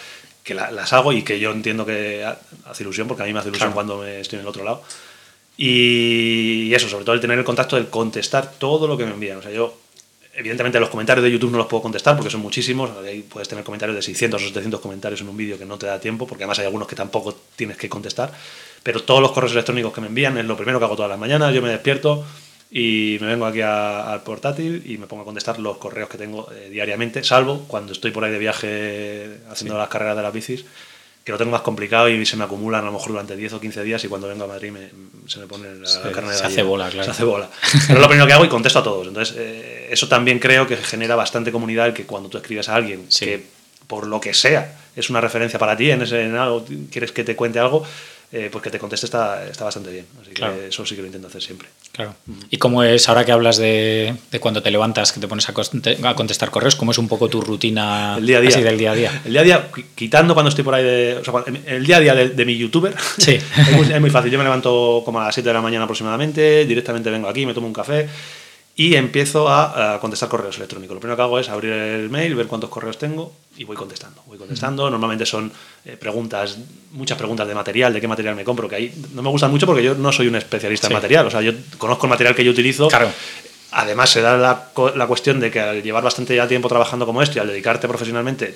[0.43, 2.26] que las hago y que yo entiendo que
[2.65, 4.84] hace ilusión, porque a mí me hace ilusión cuando me estoy en el otro lado
[5.56, 9.38] y eso, sobre todo el tener el contacto, el contestar todo lo que me envían.
[9.38, 9.78] O sea, yo,
[10.34, 12.89] evidentemente, los comentarios de YouTube no los puedo contestar porque son muchísimos.
[13.06, 15.86] Ahí puedes tener comentarios de 600 o 700 comentarios en un vídeo que no te
[15.86, 18.32] da tiempo, porque además hay algunos que tampoco tienes que contestar.
[18.82, 21.20] Pero todos los correos electrónicos que me envían es lo primero que hago todas las
[21.20, 21.54] mañanas.
[21.54, 22.26] Yo me despierto
[22.72, 26.51] y me vengo aquí al portátil y me pongo a contestar los correos que tengo
[26.51, 30.66] eh, diariamente, salvo cuando estoy por ahí de viaje haciendo las carreras de las bicis
[31.24, 33.59] que lo tengo más complicado y se me acumulan a lo mejor durante 10 o
[33.61, 34.74] 15 días y cuando vengo a Madrid
[35.26, 37.05] se me pone la, carne de Se hace bola, claro.
[37.05, 37.49] Se hace bola.
[37.88, 39.07] Pero es lo primero que hago y contesto a todos.
[39.07, 42.76] Entonces, eh, eso también creo que genera bastante comunidad el que cuando tú escribes a
[42.76, 43.45] alguien que
[43.88, 47.24] por lo que sea es una referencia para ti en, ese, en algo, quieres que
[47.24, 47.86] te cuente algo,
[48.36, 50.07] eh, pues que te conteste está, está bastante bien.
[50.19, 51.67] Así que eso sí que lo intento hacer siempre.
[51.91, 52.15] Claro.
[52.49, 55.53] ¿Y cómo es, ahora que hablas de, de cuando te levantas, que te pones a,
[56.15, 58.57] contestar correos, cómo es un poco tu rutina el día a día.
[58.57, 59.21] del día a día?
[59.23, 61.17] El día a día, quitando cuando estoy por ahí de...
[61.17, 61.34] O sea,
[61.67, 63.34] el día a día de, mi youtuber sí.
[63.57, 64.31] es, muy, fácil.
[64.31, 67.53] Yo me levanto como a las 7 de la mañana aproximadamente, directamente vengo aquí, me
[67.53, 68.09] tomo un café
[68.76, 70.95] y empiezo a, contestar correos electrónicos.
[70.95, 74.24] Lo primero que hago es abrir el mail, ver cuántos correos tengo y voy contestando.
[74.26, 74.89] Voy contestando.
[74.89, 75.51] Normalmente son
[75.86, 76.57] eh, preguntas,
[76.91, 79.67] muchas preguntas de material, de qué material me compro, que ahí no me gustan mucho
[79.67, 81.28] porque yo no soy un especialista en material.
[81.28, 82.88] O sea, yo conozco el material que yo utilizo.
[82.88, 83.11] Claro.
[83.71, 87.21] Además, se da la, la, cuestión de que al llevar bastante ya tiempo trabajando como
[87.21, 88.55] esto y al dedicarte profesionalmente,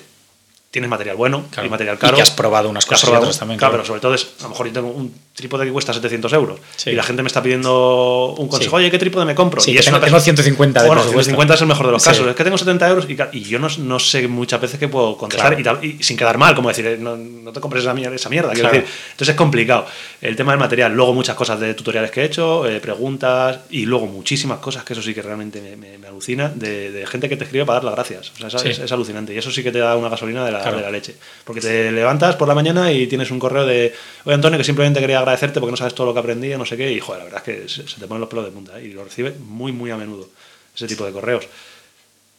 [0.70, 2.14] tienes material bueno y material caro.
[2.14, 3.58] Y que has probado unas cosas otras también.
[3.58, 6.32] Claro, pero sobre todo es, a lo mejor yo tengo un trípode que cuesta 700
[6.32, 9.62] euros y la gente me está pidiendo un consejo, oye, ¿qué trípode me compro?
[9.66, 12.26] y eso tengo, 150 de Bueno, 150 es el mejor de los casos.
[12.26, 15.58] Es que tengo 70 euros y, yo no, no, sé muchas veces que puedo contestar
[15.82, 18.52] y, sin quedar mal, como decir, eh, no, no te compres esa mierda, esa mierda
[18.52, 18.86] quiero decir.
[19.12, 19.86] Entonces es complicado.
[20.20, 23.86] El tema del material, luego muchas cosas de tutoriales que he hecho, eh, preguntas y
[23.86, 27.44] luego muchísimas cosas que eso sí que realmente me, me, alucina de, gente que te
[27.44, 28.32] escribe para dar las gracias.
[28.44, 30.82] O sea, es, alucinante y eso sí que te da una gasolina de la, de
[30.82, 31.14] la leche.
[31.44, 33.94] Porque te levantas por la mañana y tienes un correo de,
[34.24, 36.76] oye Antonio, que simplemente quería agradecerte porque no sabes todo lo que aprendí, no sé
[36.76, 38.84] qué, y joder, la verdad es que se, te ponen los pelos de punta ¿eh?
[38.84, 40.28] y lo recibe muy, muy a menudo,
[40.74, 41.46] ese tipo de correos.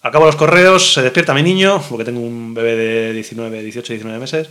[0.02, 4.20] Acabo los correos, se despierta mi niño, porque tengo un bebé de 19, 18, 19
[4.20, 4.50] meses.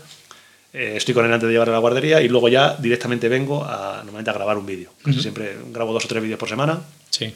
[0.74, 3.64] Eh, estoy con él antes de llevarle a la guardería y luego ya directamente vengo
[3.64, 4.90] a, normalmente a grabar un vídeo.
[5.18, 6.80] Siempre grabo dos o tres vídeos por semana.
[7.08, 7.34] Sí.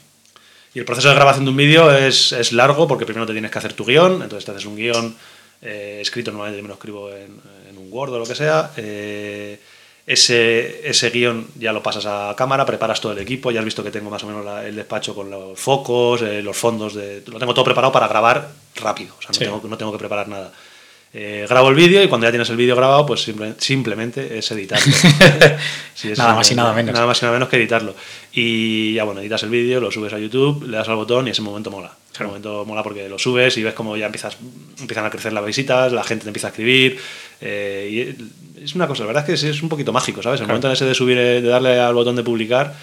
[0.75, 3.51] Y el proceso de grabación de un vídeo es, es, largo porque primero te tienes
[3.51, 5.15] que hacer tu guion, entonces te haces un guion
[5.63, 7.41] eh, escrito, normalmente me lo escribo en,
[7.71, 8.73] en, un Word o lo que sea.
[8.77, 9.59] Eh,
[10.05, 13.85] ese, ese guion ya lo pasas a cámara, preparas todo el equipo, ya has visto
[13.85, 17.39] que tengo más o menos el despacho con los focos, eh, los fondos, de, lo
[17.39, 20.53] tengo todo preparado para grabar rápido, o sea, no, tengo, no tengo que preparar nada.
[21.15, 24.93] Eh, grabo el vídeo y cuando ya tienes el vídeo grabado, pues simplemente es editarlo.
[26.17, 26.95] nada más y nada menos.
[26.95, 27.95] Nada más y nada menos que editarlo.
[28.33, 31.31] Y ya bueno, editas el vídeo, lo subes a YouTube, le das al botón y
[31.31, 31.93] ese momento mola.
[32.13, 34.37] Ese momento mola porque lo subes y ves como ya empiezas,
[34.79, 36.99] empiezan a crecer las visitas, la gente te empieza a escribir.
[37.41, 38.17] Eh,
[38.59, 40.41] y es una cosa, la verdad es que es un poquito mágico, ¿sabes?
[40.41, 42.75] El momento ese de subir, de darle al botón de publicar,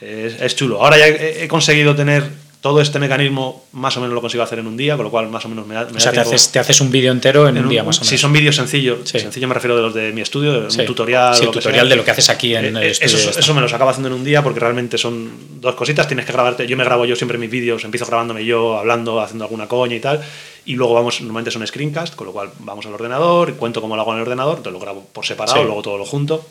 [0.00, 0.82] es, chulo.
[0.82, 2.24] Ahora ya he conseguido tener
[2.60, 5.28] todo este mecanismo más o menos lo consigo hacer en un día, con lo cual
[5.28, 7.56] más o menos me da, o sea, te, haces, te haces, un vídeo entero en,
[7.56, 8.08] un día más o menos.
[8.08, 11.34] Si son vídeos sencillos, sencillo me refiero de los de mi estudio, un tutorial.
[11.34, 13.16] Sí, tutorial de lo que haces aquí en eh, el estudio.
[13.16, 15.30] Eso, eso, me los acabo haciendo en un día porque realmente son
[15.60, 16.06] dos cositas.
[16.06, 16.66] Tienes que grabarte.
[16.66, 20.00] Yo me grabo yo siempre mis vídeos, empiezo grabándome yo, hablando, haciendo alguna coña y
[20.00, 20.20] tal.
[20.66, 24.02] Y luego vamos, normalmente son screencast, con lo cual vamos al ordenador, cuento cómo lo
[24.02, 26.44] hago en el ordenador, te lo grabo por separado, luego todo lo junto.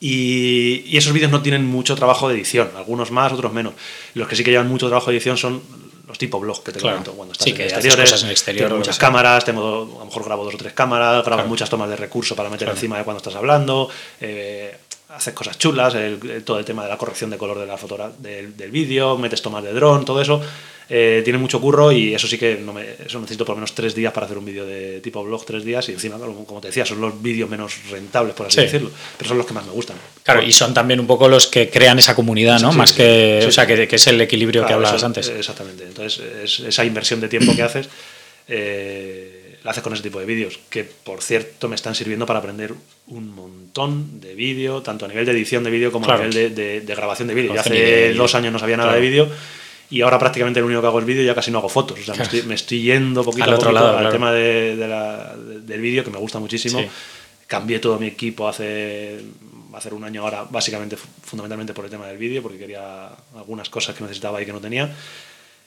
[0.00, 3.74] Y, esos vídeos no tienen mucho trabajo de edición, algunos más, otros menos.
[4.14, 5.62] Los que sí que llevan mucho trabajo de edición son
[6.08, 7.12] los tipo blog que te comento.
[7.12, 8.68] Cuando estás sí, que exteriores, en el exterior.
[8.68, 11.88] Tengo muchas cámaras, tengo, a lo mejor grabo dos o tres cámaras, grabo muchas tomas
[11.90, 13.90] de recurso para meter encima de cuando estás hablando.
[14.20, 14.74] Eh,
[15.10, 15.94] haces cosas chulas,
[16.44, 19.42] todo el tema de la corrección de color de la foto del, del vídeo, metes
[19.42, 20.40] tomas de dron, todo eso
[20.92, 23.76] eh, tiene mucho curro y eso sí que no me, eso necesito por lo menos
[23.76, 26.66] tres días para hacer un vídeo de tipo blog, tres días y encima, como te
[26.66, 29.70] decía, son los vídeos menos rentables, por así decirlo, pero son los que más me
[29.70, 29.96] gustan.
[30.24, 32.72] Claro, y son también un poco los que crean esa comunidad, ¿no?
[32.72, 35.28] más que, o sea, que, es el equilibrio que hablabas antes.
[35.28, 37.88] Exactamente, entonces esa inversión de tiempo que haces...
[38.48, 42.38] Eh, la haces con ese tipo de vídeos, que por cierto me están sirviendo para
[42.38, 42.72] aprender
[43.08, 46.82] un montón de vídeo, tanto a nivel de edición de vídeo como a nivel de,
[46.86, 47.52] grabación de vídeo.
[47.60, 49.28] hace dos años no sabía nada de vídeo
[49.90, 51.98] y ahora prácticamente lo único que hago es vídeo ya casi no hago fotos.
[51.98, 52.14] O sea,
[52.46, 56.18] me, estoy, yendo poquito al a poquito lado, al tema de, del vídeo, que me
[56.18, 56.80] gusta muchísimo.
[57.46, 59.20] Cambié todo mi equipo hace
[59.80, 63.96] ser un año ahora, básicamente, fundamentalmente por el tema del vídeo, porque quería algunas cosas
[63.96, 64.94] que necesitaba y que no tenía.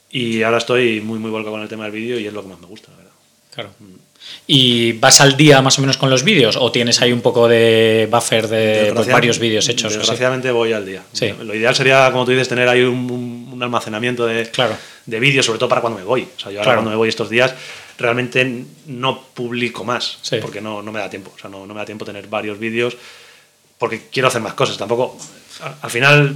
[0.09, 2.49] Y ahora estoy muy, muy volcado con el tema del vídeo y es lo que
[2.49, 3.11] más me gusta, la verdad.
[3.53, 3.69] Claro.
[3.79, 4.12] Mm.
[4.45, 7.47] ¿Y vas al día más o menos con los vídeos o tienes ahí un poco
[7.47, 9.93] de buffer de pues, varios vídeos hechos?
[9.93, 11.03] Desgraciadamente voy al día.
[11.41, 14.75] Lo ideal sería, como tú dices, tener ahí un, almacenamiento de, claro.
[15.05, 16.27] de vídeos, sobre todo para cuando me voy.
[16.35, 17.53] O sea, yo ahora cuando me voy estos días
[17.97, 21.31] realmente no publico más porque no, no, me da tiempo.
[21.35, 22.97] O sea, no, no me da tiempo tener varios vídeos
[23.77, 24.77] porque quiero hacer más cosas.
[24.77, 25.17] Tampoco,
[25.81, 26.35] al final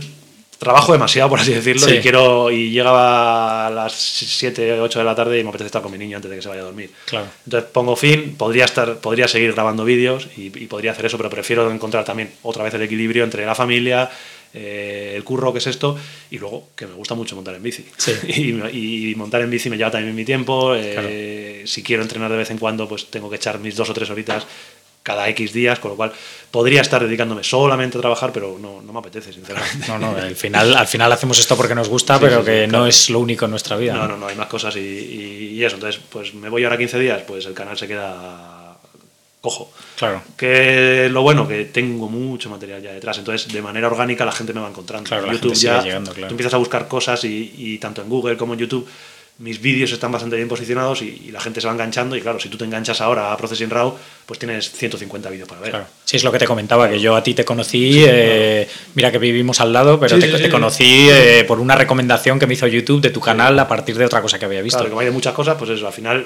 [0.58, 5.16] trabajo demasiado, por así decirlo, y quiero y llegaba a las 7, 8 de la
[5.16, 6.92] tarde y me apetece estar con mi niño antes de que se vaya a dormir.
[7.06, 7.28] Claro.
[7.46, 11.70] Entonces pongo fin, podría estar podría seguir grabando vídeos y, podría hacer eso, pero prefiero
[11.72, 14.10] encontrar también otra vez el equilibrio entre la familia,
[14.54, 15.98] eh, el curro que es esto
[16.32, 17.86] y luego que me gusta mucho montar en bici.
[18.28, 20.74] y, montar en bici me lleva también mi tiempo.
[20.76, 23.94] Eh, si quiero entrenar de vez en cuando, pues tengo que echar mis dos o
[23.94, 24.46] tres horitas
[25.08, 26.12] cada X días, con lo cual
[26.52, 29.88] podría estar dedicándome solamente a trabajar, pero no, no me apetece, sinceramente.
[29.88, 33.10] No, no, al final, al final hacemos esto porque nos gusta, pero que no es
[33.10, 33.94] lo único en nuestra vida.
[33.94, 34.82] No, no, no, hay más cosas y,
[35.56, 35.76] y, eso.
[35.76, 38.76] Entonces, pues me voy ahora 15 días, pues el canal se queda
[39.40, 39.72] cojo.
[39.96, 40.22] Claro.
[40.36, 44.52] Que lo bueno, que tengo mucho material ya detrás, entonces de manera orgánica la gente
[44.52, 45.08] me va encontrando.
[45.08, 46.28] Claro, YouTube ya, llegando, claro.
[46.28, 48.86] tú empiezas a buscar cosas y, y tanto en Google como en YouTube
[49.40, 52.50] mis vídeos están bastante bien posicionados y, la gente se va enganchando y claro, si
[52.50, 55.70] tú te enganchas ahora a Processing Raw, pues tienes 150 vídeos para ver.
[55.72, 55.86] Claro.
[56.04, 59.20] Sí, es lo que te comentaba, que yo a ti te conocí, eh, mira que
[59.20, 63.10] vivimos al lado, pero te, conocí eh, por una recomendación que me hizo YouTube de
[63.12, 64.80] tu canal a partir de otra cosa que había visto.
[64.80, 66.26] Claro, como hay de muchas cosas, pues eso, al final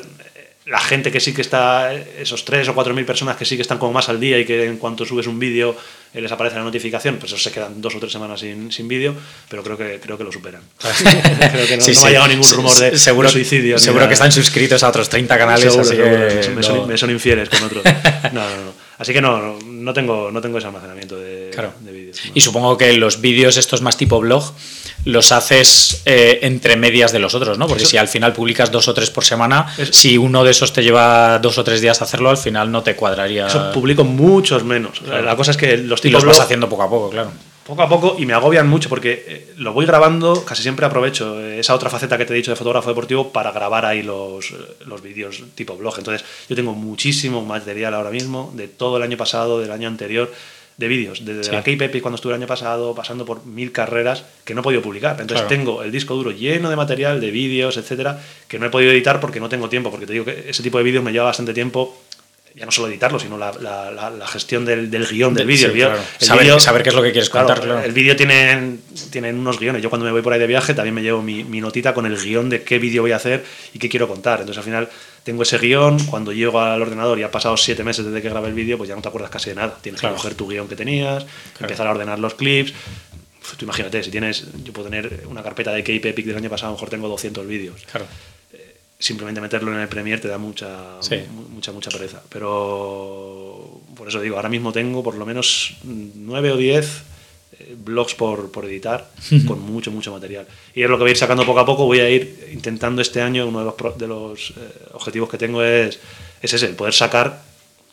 [0.65, 3.63] la gente que sí que está, esos 3 o 4 mil personas que sí que
[3.63, 5.75] están como más al día y que en cuanto subes un vídeo
[6.13, 8.87] eh, les aparece la notificación, pues eso se quedan dos o tres semanas sin, sin
[8.87, 9.15] vídeo,
[9.49, 10.61] pero creo que, creo que lo superan.
[10.81, 13.79] creo que no, me ha llegado ningún rumor de, suicidio.
[13.79, 17.49] Seguro que están suscritos a otros 30 canales, así que me, son, me, son, infieles
[17.49, 17.83] con otros.
[18.31, 18.73] No, no, no.
[18.97, 22.31] Así que no, no tengo, no tengo ese almacenamiento de, de vídeos.
[22.35, 24.53] Y supongo que los vídeos estos más tipo blog
[25.05, 27.67] los haces eh, entre medias de los otros, ¿no?
[27.67, 30.83] Porque si al final publicas dos o tres por semana, si uno de esos te
[30.83, 33.47] lleva dos o tres días hacerlo, al final no te cuadraría.
[33.47, 35.01] Eso publico muchos menos.
[35.01, 36.23] La cosa es que los tipos.
[36.23, 37.31] los vas haciendo poco a poco, claro
[37.71, 41.39] poco a poco y me agobian mucho porque eh, lo voy grabando, casi siempre aprovecho
[41.39, 44.53] eh, esa otra faceta que te he dicho de fotógrafo deportivo para grabar ahí los,
[44.85, 45.95] los vídeos tipo blog.
[45.97, 50.31] Entonces yo tengo muchísimo material ahora mismo de todo el año pasado, del año anterior,
[50.81, 54.53] de vídeos, desde la K-Pepe cuando estuve el año pasado, pasando por mil carreras que
[54.53, 55.15] no he podido publicar.
[55.21, 58.91] Entonces tengo el disco duro lleno de material, de vídeos, etcétera, que no he podido
[58.91, 61.25] editar porque no tengo tiempo, porque te digo que ese tipo de vídeos me lleva
[61.25, 61.95] bastante tiempo
[62.53, 65.69] ya no solo editarlo, sino la, la, gestión del, del guion del vídeo.
[66.19, 67.63] saber, saber, qué es lo que quieres contar.
[67.83, 68.77] El vídeo tiene,
[69.09, 69.81] tiene unos guiones.
[69.81, 72.17] Yo cuando me voy por ahí de viaje también me llevo mi, notita con el
[72.17, 74.41] guion de qué vídeo voy a hacer y qué quiero contar.
[74.41, 74.89] Entonces al final
[75.23, 78.49] tengo ese guion, cuando llego al ordenador y ha pasado siete meses desde que grabé
[78.49, 79.77] el vídeo, pues ya no te acuerdas casi de nada.
[79.81, 81.25] Tienes que coger tu guion que tenías,
[81.59, 82.73] empezar a ordenar los clips.
[83.57, 86.69] tú imagínate, si tienes, yo puedo tener una carpeta de Cape Epic del año pasado,
[86.69, 87.81] a lo mejor tengo 200 vídeos.
[87.89, 88.05] Claro
[89.01, 90.99] simplemente meterlo en el Premiere te da mucha,
[91.49, 92.21] mucha, mucha pereza.
[92.29, 97.01] Pero por eso digo, ahora mismo tengo por lo menos nueve o diez
[97.59, 99.09] eh, blogs por, por editar
[99.47, 100.47] con mucho, mucho material.
[100.75, 101.85] Y es lo que voy a ir sacando poco a poco.
[101.85, 104.53] Voy a ir intentando este año, uno de los, de los eh,
[104.93, 105.99] objetivos que tengo es,
[106.41, 107.50] es ese, poder sacar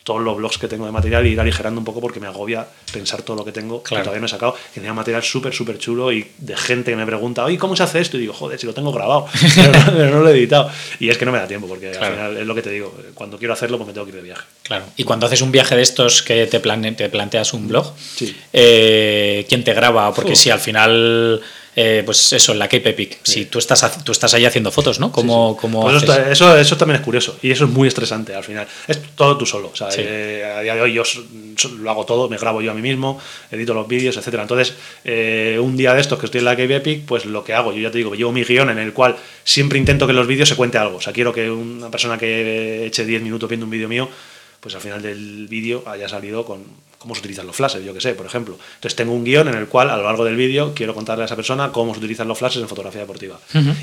[0.08, 2.66] todos los blogs que tengo de material y ir aligerando un poco porque me agobia
[2.90, 4.54] pensar todo lo que tengo que todavía no he sacado.
[4.72, 7.82] Que tenía material súper, súper chulo y de gente que me pregunta, oye, ¿cómo se
[7.82, 8.16] hace esto?
[8.16, 9.26] Y digo, joder, si lo tengo grabado,
[9.92, 10.70] pero, no, lo he editado.
[10.98, 12.94] Y es que no me da tiempo porque al final es lo que te digo,
[13.12, 14.44] cuando quiero hacerlo, pues me tengo que ir de viaje.
[14.62, 14.86] Claro.
[14.96, 17.92] Y cuando haces un viaje de estos que te, te planteas un blog,
[18.54, 20.14] eh, ¿quién te graba?
[20.14, 21.42] Porque si al final
[21.80, 23.18] eh, pues eso, en la Cape Epic.
[23.22, 25.12] Si tú estás, tú estás ahí haciendo fotos, ¿no?
[25.12, 28.66] Como, como pues eso, eso, también es curioso y eso es muy estresante al final.
[28.88, 29.70] Es todo tú solo.
[29.72, 31.04] O sea, eh, a día de hoy yo
[31.78, 33.20] lo hago todo, me grabo yo a mí mismo,
[33.52, 34.42] edito los vídeos, etcétera.
[34.42, 34.74] Entonces,
[35.04, 37.72] eh, un día de estos que estoy en la Cape Epic, pues lo que hago,
[37.72, 39.14] yo ya te digo, llevo mi guion en el cual
[39.44, 40.96] siempre intento que en los vídeos se cuente algo.
[40.96, 44.08] O sea, quiero que una persona que eche 10 minutos viendo un vídeo mío,
[44.58, 46.64] pues al final del vídeo haya salido con
[46.98, 48.58] cómo se utilizan los flashes, yo que sé, por ejemplo.
[48.74, 51.26] Entonces tengo un guion en el cual a lo largo del vídeo quiero contarle a
[51.26, 53.38] esa persona cómo se utilizan los flashes en fotografía deportiva.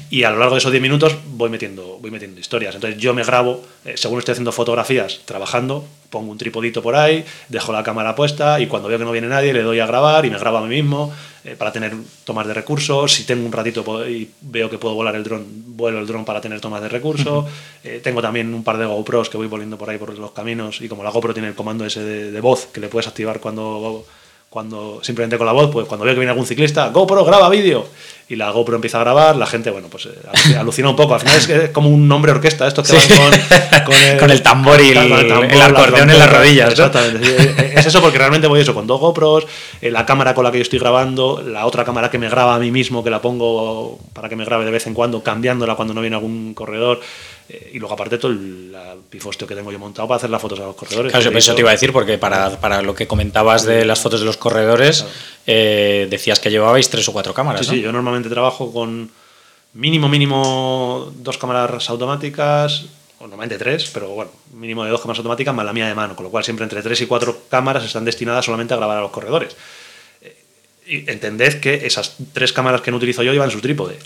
[0.09, 2.75] Y a lo largo de esos 10 minutos voy metiendo, voy metiendo historias.
[2.75, 7.25] Entonces yo me grabo, eh, según estoy haciendo fotografías, trabajando, pongo un tripodito por ahí,
[7.49, 10.25] dejo la cámara puesta y cuando veo que no viene nadie le doy a grabar
[10.25, 11.13] y me grabo a mí mismo
[11.45, 11.93] eh, para tener
[12.23, 13.13] tomas de recursos.
[13.13, 15.45] Si tengo un ratito y veo que puedo volar el dron,
[15.77, 17.45] vuelo el dron para tener tomas de recursos.
[17.83, 20.81] Eh, tengo también un par de GoPros que voy volviendo por ahí por los caminos
[20.81, 24.03] y como la GoPro tiene el comando ese de, voz que le puedes activar cuando
[24.55, 27.85] cuando simplemente con la voz, pues cuando veo que viene algún ciclista, GoPro, graba vídeo.
[28.29, 31.13] Y la GoPro empieza a grabar, la gente, bueno, pues eh, alucina un poco.
[31.13, 33.83] Al final es, como un nombre orquesta, estos que van
[34.17, 36.69] con, el, tambor y el, acordeón en las rodillas.
[36.69, 37.75] Exactamente.
[37.77, 39.45] es eso porque realmente voy eso, con dos GoPros,
[39.81, 42.55] eh, la cámara con la que yo estoy grabando, la otra cámara que me graba
[42.55, 45.75] a mí mismo, que la pongo para que me grabe de vez en cuando, cambiándola
[45.75, 47.01] cuando no viene algún corredor.
[47.47, 48.75] Eh, y luego aparte todo el
[49.09, 51.11] pifostio que tengo yo montado para hacer las fotos a los corredores.
[51.11, 54.21] Claro, eso te iba a decir, porque para, para, lo que comentabas de las fotos
[54.21, 55.05] de los corredores,
[55.45, 57.65] eh, decías que llevabais tres o cuatro cámaras.
[57.65, 59.11] Sí, sí, yo normalmente trabajo con
[59.73, 62.85] mínimo, mínimo dos cámaras automáticas,
[63.19, 66.15] o normalmente tres, pero bueno, mínimo de dos cámaras automáticas más la mía de mano,
[66.15, 69.01] con lo cual siempre entre tres y cuatro cámaras están destinadas solamente a grabar a
[69.01, 69.55] los corredores
[70.87, 73.97] entended que esas tres cámaras que no utilizo yo llevan su trípode,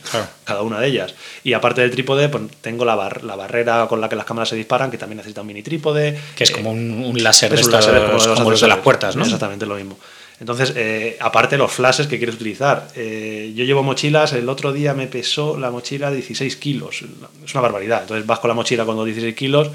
[0.44, 1.14] cada una de ellas.
[1.44, 4.56] Y aparte del trípode, pues, tengo la, la barrera con la que las cámaras se
[4.56, 6.18] disparan, que también necesita un mini trípode.
[6.36, 9.24] Que es como un, láser, de, como, los, de las puertas, ¿no?
[9.24, 9.98] Exactamente lo mismo.
[10.40, 12.88] Entonces, eh, aparte los flashes que quieres utilizar.
[12.96, 17.04] Eh, yo llevo mochilas, el otro día me pesó la mochila 16 kilos.
[17.44, 18.02] Es una barbaridad.
[18.04, 19.70] Entonces vas con la mochila con 16 kilos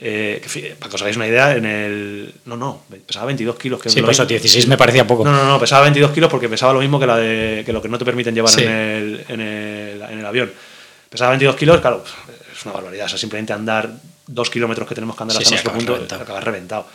[0.00, 0.40] eh,
[0.78, 2.34] para que os hagáis una idea, en el.
[2.44, 3.82] No, no, pesaba 22 kilos.
[3.82, 5.24] Que sí, pues 16 me parecía poco.
[5.24, 7.82] No, no, no, pesaba 22 kilos porque pesaba lo mismo que, la de, que lo
[7.82, 10.52] que no te permiten llevar en, el, en, el, en el avión.
[11.10, 12.04] Pesaba 22 kilos, claro,
[12.52, 13.06] es una barbaridad.
[13.06, 13.90] O sea, simplemente andar
[14.24, 16.86] dos kilómetros que tenemos que andar hasta nuestro punto, acabas reventado.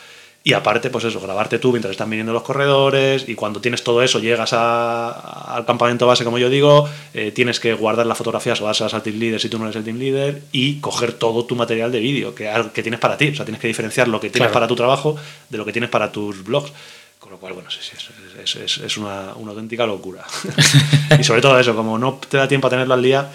[0.46, 4.04] Y aparte, pues eso, grabarte tú mientras están viniendo los corredores y cuando tienes todo
[4.04, 8.66] eso, llegas al campamento base, como yo digo, eh, tienes que guardar las fotografías o
[8.66, 11.56] vas al team leader si tú no eres el team leader y coger todo tu
[11.56, 13.30] material de vídeo que, que tienes para ti.
[13.30, 15.16] O sea, tienes que diferenciar lo que tienes para tu trabajo
[15.50, 16.74] de lo que tienes para tus blogs.
[17.20, 17.96] Con lo cual, bueno, sí, sí,
[18.44, 20.26] es, es, es una, una, auténtica locura.
[21.18, 23.32] y sobre todo eso, como no te da tiempo a tenerlo al día,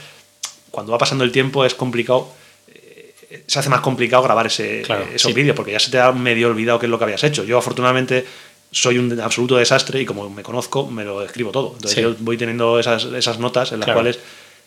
[0.71, 2.29] cuando va pasando el tiempo es complicado
[3.47, 4.83] se hace más complicado grabar ese,
[5.15, 7.45] esos vídeos porque ya se te ha medio olvidado qué es lo que habías hecho.
[7.45, 8.25] Yo afortunadamente
[8.71, 11.73] soy un absoluto desastre y como me conozco me lo escribo todo.
[11.75, 14.19] Entonces yo voy teniendo esas, esas notas en las cuales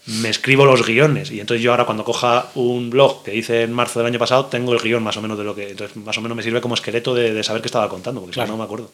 [0.07, 3.71] me escribo los guiones y entonces yo ahora cuando coja un blog que hice en
[3.71, 6.17] marzo del año pasado tengo el guion más o menos de lo que entonces más
[6.17, 8.63] o menos me sirve como esqueleto de, saber qué estaba contando porque si no, me
[8.63, 8.89] acuerdo.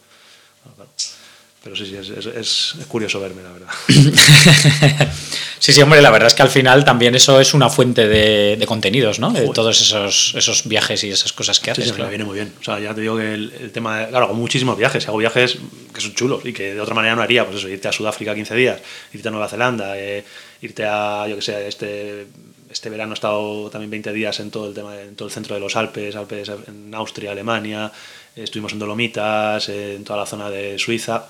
[1.67, 3.67] Pero sí, sí, es, es, curioso verme, la verdad.
[5.59, 8.65] sí, sí, hombre, la verdad es que al final también eso es una fuente de,
[8.65, 9.31] contenidos, ¿no?
[9.31, 11.89] De todos esos, esos viajes y esas cosas que haces.
[11.89, 12.53] Sí, me viene muy bien.
[12.61, 15.09] O sea, ya te digo que el, tema de, Claro, hago muchísimos viajes.
[15.09, 15.57] Hago viajes
[15.93, 17.43] que son chulos y que de otra manera no haría.
[17.43, 18.81] Pues eso, irte a Sudáfrica 15 días,
[19.13, 20.23] irte a Nueva Zelanda, eh,
[20.61, 22.27] irte a, yo que sé, este
[22.69, 25.55] este verano he estado también 20 días en todo el tema en todo el centro
[25.55, 27.91] de los Alpes, Alpes en Austria, Alemania,
[28.35, 31.27] estuvimos en Dolomitas, en toda la zona de Suiza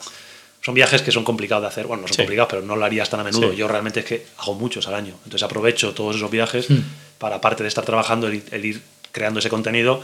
[0.67, 1.87] son viajes que son complicados de hacer.
[1.87, 3.53] Bueno, no son complicados, pero no lo harías tan a menudo.
[3.53, 5.13] Yo realmente es que hago muchos al año.
[5.23, 6.79] Entonces aprovecho todos esos viajes hmm.
[7.17, 8.81] para, aparte de estar trabajando, el, ir
[9.13, 10.01] creando ese contenido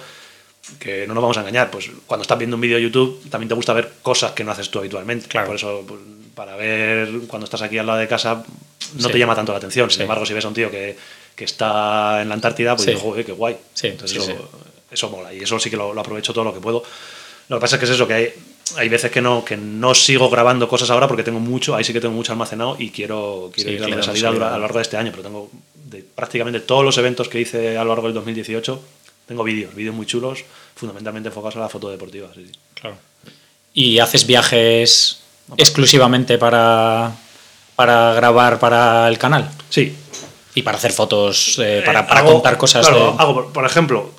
[0.80, 1.70] que no nos vamos a engañar.
[1.70, 4.53] Pues cuando estás viendo un vídeo de YouTube, también te gusta ver cosas que no
[4.53, 5.28] haces tú habitualmente.
[5.28, 5.47] Claro.
[5.47, 5.99] Por eso, pues,
[6.34, 8.41] para ver cuando estás aquí al lado de casa,
[8.99, 9.91] no te llama tanto la atención.
[9.91, 10.95] Sin embargo, si ves a un tío que,
[11.36, 13.57] que está en la Antártida, pues digo, joder, qué guay.
[13.82, 14.49] Entonces eso,
[14.89, 15.34] eso, mola.
[15.34, 16.86] Y eso sí que lo, lo aprovecho todo lo que puedo.
[17.49, 18.34] Lo que pasa es que es eso, que hay,
[18.78, 21.93] hay veces que no, que no sigo grabando cosas ahora porque tengo mucho, ahí sí
[21.93, 24.82] que tengo mucho almacenado y quiero, quiero ir a la salida, a lo largo de
[24.84, 25.49] este año, pero tengo
[25.86, 28.82] de prácticamente todos los eventos que hice a lo largo del 2018,
[29.28, 30.43] tengo vídeos, vídeos muy chulos,
[30.76, 32.30] fundamentalmente enfocados a la foto deportiva.
[32.34, 32.59] Sí, sí.
[32.74, 32.95] Claro.
[33.74, 35.20] ¿Y haces viajes
[35.57, 37.11] exclusivamente para,
[37.76, 39.49] para grabar para el canal?
[39.70, 39.95] Sí.
[40.55, 42.88] ¿Y para hacer fotos, eh, para, Eh, para hago- contar cosas?
[42.88, 44.11] claro, de- hago, por ejemplo,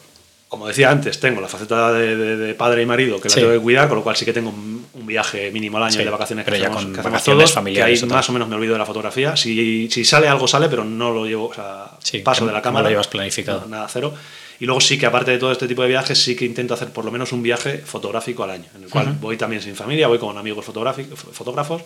[0.48, 3.40] como decía antes, tengo la faceta de, de- de padre y marido que la Sí.
[3.40, 5.92] tengo que cuidar, con lo cual sí que tengo un, un viaje mínimo al año
[5.98, 8.28] Sí, de vacaciones pero que ya hacemos, con que vacaciones todos, familiares, que ahí más
[8.28, 9.36] o menos me olvido de la fotografía.
[9.36, 12.58] Si, si sale algo, sale, pero no lo llevo, o sea, Sí, paso de la
[12.58, 12.84] no cámara.
[12.84, 13.62] lo llevas planificado.
[13.62, 14.14] No, nada, cero.
[14.60, 16.90] Y luego sí que aparte de todo este tipo de viajes, sí que intento hacer
[16.90, 20.06] por lo menos un viaje fotográfico al año, en el cual voy también sin familia,
[20.06, 21.82] voy con amigos fotógrafos,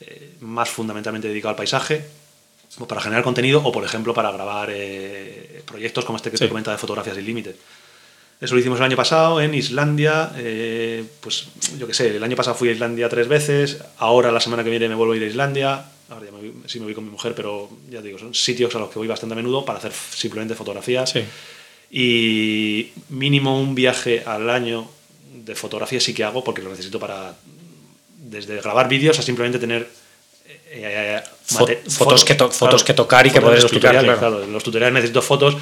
[0.00, 2.04] eh, más fundamentalmente dedicado al paisaje,
[2.78, 6.44] o para generar contenido o, por ejemplo, para grabar eh, proyectos como este que Sí.
[6.44, 7.54] te comenta de Fotografías sin Límite.
[8.40, 10.32] Eso lo hicimos el año pasado en Islandia.
[10.36, 13.78] eh, pues yo qué sé, el año pasado fui a Islandia tres veces.
[13.98, 15.84] Ahora la semana que viene me vuelvo a ir a Islandia.
[16.08, 18.34] Ahora ya me voy- sí me voy con mi mujer, pero ya te digo, son
[18.34, 21.10] sitios a los que voy bastante a menudo para hacer simplemente fotografías.
[21.10, 21.22] Sí.
[21.92, 24.88] Y mínimo un viaje al año
[25.34, 27.34] de fotografía sí que hago porque lo necesito para
[28.16, 29.88] desde grabar vídeos a simplemente tener
[30.72, 31.20] eh,
[31.58, 34.36] mate- fotos que to- fotos que tocar y que poder explicar, tutoriales, claro.
[34.36, 34.52] claro.
[34.52, 35.56] Los tutoriales necesito fotos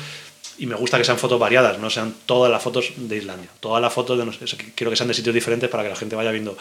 [0.58, 3.48] y me gusta que sean fotos variadas, no sean todas las fotos de Islandia.
[3.60, 4.44] Todas las fotos de no sé,
[4.74, 6.56] quiero que sean de sitios diferentes para que la gente vaya viendo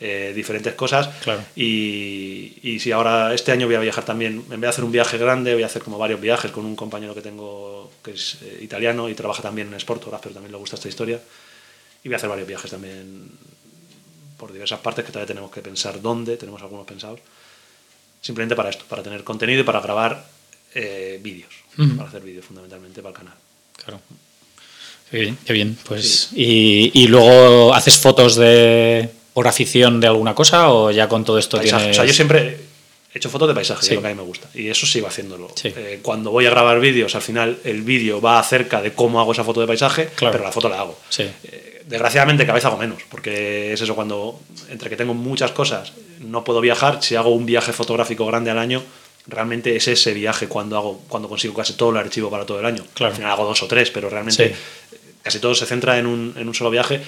[0.00, 1.08] eh, diferentes cosas.
[1.22, 1.44] Claro.
[1.54, 4.92] Y, y si ahora este año voy a viajar también, en vez de hacer un
[4.92, 8.38] viaje grande, voy a hacer como varios viajes con un compañero que tengo que es
[8.42, 11.20] eh, italiano y trabaja también en Sportograph, pero también le gusta esta historia.
[12.02, 13.30] Y voy a hacer varios viajes también
[14.36, 17.20] por diversas partes que todavía tenemos que pensar dónde, tenemos algunos pensados.
[18.20, 20.24] Simplemente para esto, para tener contenido y para grabar
[20.74, 21.52] eh, vídeos,
[21.96, 23.34] para hacer vídeos fundamentalmente para el canal.
[23.84, 24.00] Claro.
[25.10, 25.78] Qué bien, qué bien.
[25.86, 31.24] Pues, y, y luego haces fotos de por afición de alguna cosa o ya con
[31.24, 31.82] todo esto Paisaje.
[31.82, 31.96] tienes.
[31.98, 32.58] O sea, yo siempre
[33.14, 33.88] he hecho fotos de paisaje, Sí.
[33.88, 34.48] que es lo que a mí me gusta.
[34.54, 35.50] Y eso sigo haciéndolo.
[35.54, 35.72] Sí.
[35.76, 39.32] Eh, cuando voy a grabar vídeos, al final el vídeo va acerca de cómo hago
[39.32, 40.32] esa foto de paisaje, Claro.
[40.32, 40.98] pero la foto la hago.
[41.10, 41.24] Sí.
[41.44, 45.92] Eh, desgraciadamente cada vez hago menos, porque es eso cuando, entre que tengo muchas cosas,
[46.20, 48.82] no puedo viajar, si hago un viaje fotográfico grande al año,
[49.26, 52.66] realmente es ese viaje cuando hago cuando consigo casi todo el archivo para todo el
[52.66, 52.84] año.
[52.94, 53.10] Claro.
[53.12, 54.98] Al final hago dos o tres, pero realmente Sí.
[55.22, 57.00] casi todo se centra en un, en un solo viaje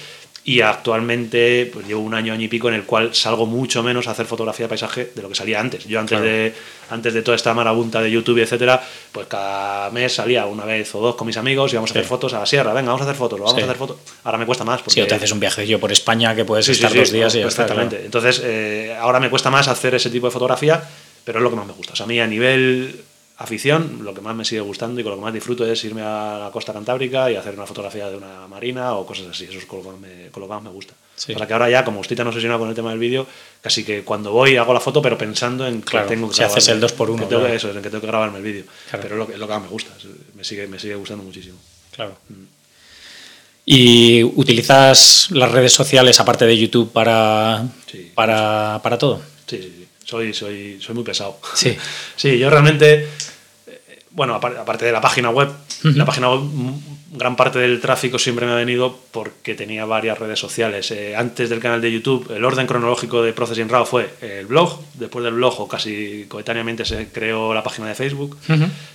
[0.47, 4.07] y actualmente pues llevo un año, año y pico en el cual salgo mucho menos
[4.07, 5.87] a hacer fotografía de paisaje de lo que salía antes.
[5.87, 6.25] Yo antes, Claro.
[6.33, 6.55] de,
[6.91, 11.01] antes de toda esta marabunta de YouTube, etcétera, pues cada mes salía una vez o
[11.01, 11.99] dos con mis amigos y íbamos a Sí.
[11.99, 13.61] hacer fotos a la sierra, venga, vamos a hacer fotos, vamos Sí.
[13.63, 13.97] a hacer fotos.
[14.25, 16.45] Ahora me cuesta más porque Si o te haces un viaje yo por España que
[16.45, 17.97] puedes Sí, sí, estar sí, dos días no, y ya está, perfectamente.
[17.97, 18.05] claro.
[18.07, 20.83] Entonces, eh, ahora me cuesta más hacer ese tipo de fotografía,
[21.25, 21.93] pero es lo que más me gusta.
[21.95, 23.01] O sea, a mí a nivel
[23.37, 26.03] afición, lo que más me sigue gustando y con lo que más disfruto es irme
[26.03, 29.45] a la costa cantábrica y hacer una fotografía de una marina o cosas así.
[29.47, 30.95] Eso es con lo que más me, con lo que más me gusta.
[31.17, 31.33] Sí.
[31.33, 33.27] Para que ahora ya, como estoy tan obsesionado con el tema del vídeo,
[33.61, 36.43] casi que cuando voy hago la foto, pero pensando en que Claro, tengo que si
[36.45, 37.47] haces grabarme- el dos por uno, que tengo.
[37.47, 38.65] Eso es, en que tengo que grabarme el vídeo.
[38.91, 39.03] Claro.
[39.03, 39.91] Pero es lo que, es lo que más me gusta.
[40.35, 41.57] Me sigue, me sigue gustando muchísimo.
[41.95, 42.17] Claro.
[43.67, 48.13] ¿Y utilizas las redes sociales aparte de YouTube para, Sí.
[48.15, 49.23] para, para todo?
[49.47, 49.87] Sí, sí, sí.
[50.05, 51.39] Soy, soy, soy muy pesado.
[51.55, 51.77] Sí.
[52.17, 53.09] sí, yo realmente,
[53.67, 55.49] eh, bueno, apar- aparte de la página web,
[55.83, 56.43] la página web,
[57.13, 60.91] gran parte del tráfico siempre me ha venido porque tenía varias redes sociales.
[60.91, 64.81] Eh, antes del canal de YouTube, el orden cronológico de Processing Raw fue el blog,
[64.95, 68.37] después del blog o casi coetáneamente se creó la página de Facebook.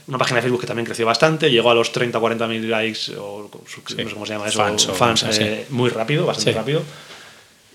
[0.08, 3.16] Una página de Facebook que también creció bastante, llegó a los 30 40 mil likes
[3.18, 3.50] o
[3.88, 3.96] Sí.
[4.04, 6.58] no sé cómo se llama eso, Fans fans, eh, muy rápido, bastante Sí.
[6.58, 6.82] rápido.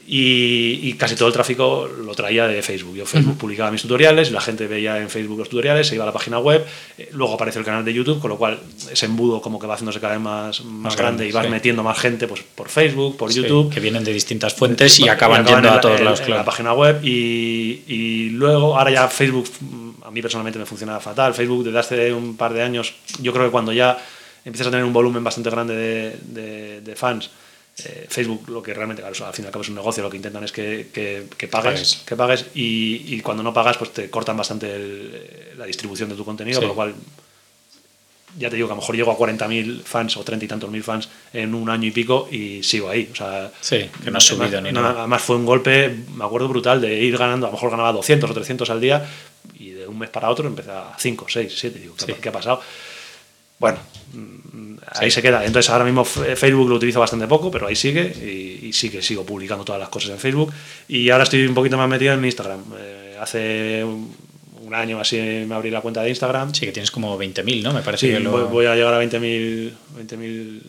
[0.06, 2.94] Y, y casi todo el tráfico lo traía de Facebook.
[2.94, 6.06] Yo Facebook publicaba mis tutoriales, la gente veía en Facebook los tutoriales, se iba a
[6.06, 6.64] la página web,
[6.98, 9.74] eh, luego apareció el canal de YouTube, con lo cual ese embudo como que va
[9.74, 11.50] haciéndose cada vez más, más, grande, grande, y vas sí.
[11.50, 13.72] metiendo más gente pues, por Facebook, por Sí, YouTube.
[13.72, 16.36] que vienen de distintas fuentes y Y acaban yendo en a la- todos lados, claro.
[16.40, 21.00] la página web y, y luego ahora ya Facebook mm, a mí personalmente me funciona
[21.00, 23.96] fatal Facebook desde hace un par de años yo creo que cuando ya
[24.44, 27.30] empiezas a tener un volumen bastante grande de, de- de fans
[27.84, 30.10] eh, Facebook lo que realmente claro, al fin y al cabo es un negocio lo
[30.10, 32.02] que intentan es que, que- que pagues Pagues.
[32.06, 36.08] que pagues y, y cuando no pagas pues te cortan bastante el- eh, la distribución
[36.08, 36.66] de tu contenido Sí.
[36.66, 36.94] por lo cual
[38.36, 40.68] ya te digo que a lo mejor llego a 40.000 fans o 30 y tantos
[40.68, 43.08] mil fans en un año y pico y sigo ahí.
[43.12, 44.94] O sea, Sí, que no has subido ni nada.
[44.98, 48.28] Además fue un golpe, me acuerdo brutal, de ir ganando, a lo mejor ganaba 200
[48.28, 49.06] o 300 al día
[49.56, 51.78] y de un mes para otro empecé a 5, 6, 7.
[51.78, 52.14] Digo, ¿qué, Sí.
[52.20, 52.60] qué ha pasado?
[53.58, 53.78] Bueno,
[54.12, 55.44] mm, ahí se queda.
[55.44, 59.02] Entonces ahora mismo Facebook lo utilizo bastante poco, pero ahí sigue y, y sí que
[59.02, 60.52] sigo publicando todas las cosas en Facebook.
[60.88, 62.60] Y ahora estoy un poquito más metido en Instagram.
[62.78, 64.14] Eh, hace un,
[64.62, 66.54] un año así me abrí la cuenta de Instagram.
[66.54, 67.72] Sí, que tienes como 20.000, ¿no?
[67.72, 68.30] Me parece Sí, que lo...
[68.30, 70.60] voy, voy a llegar a 20.000 20.000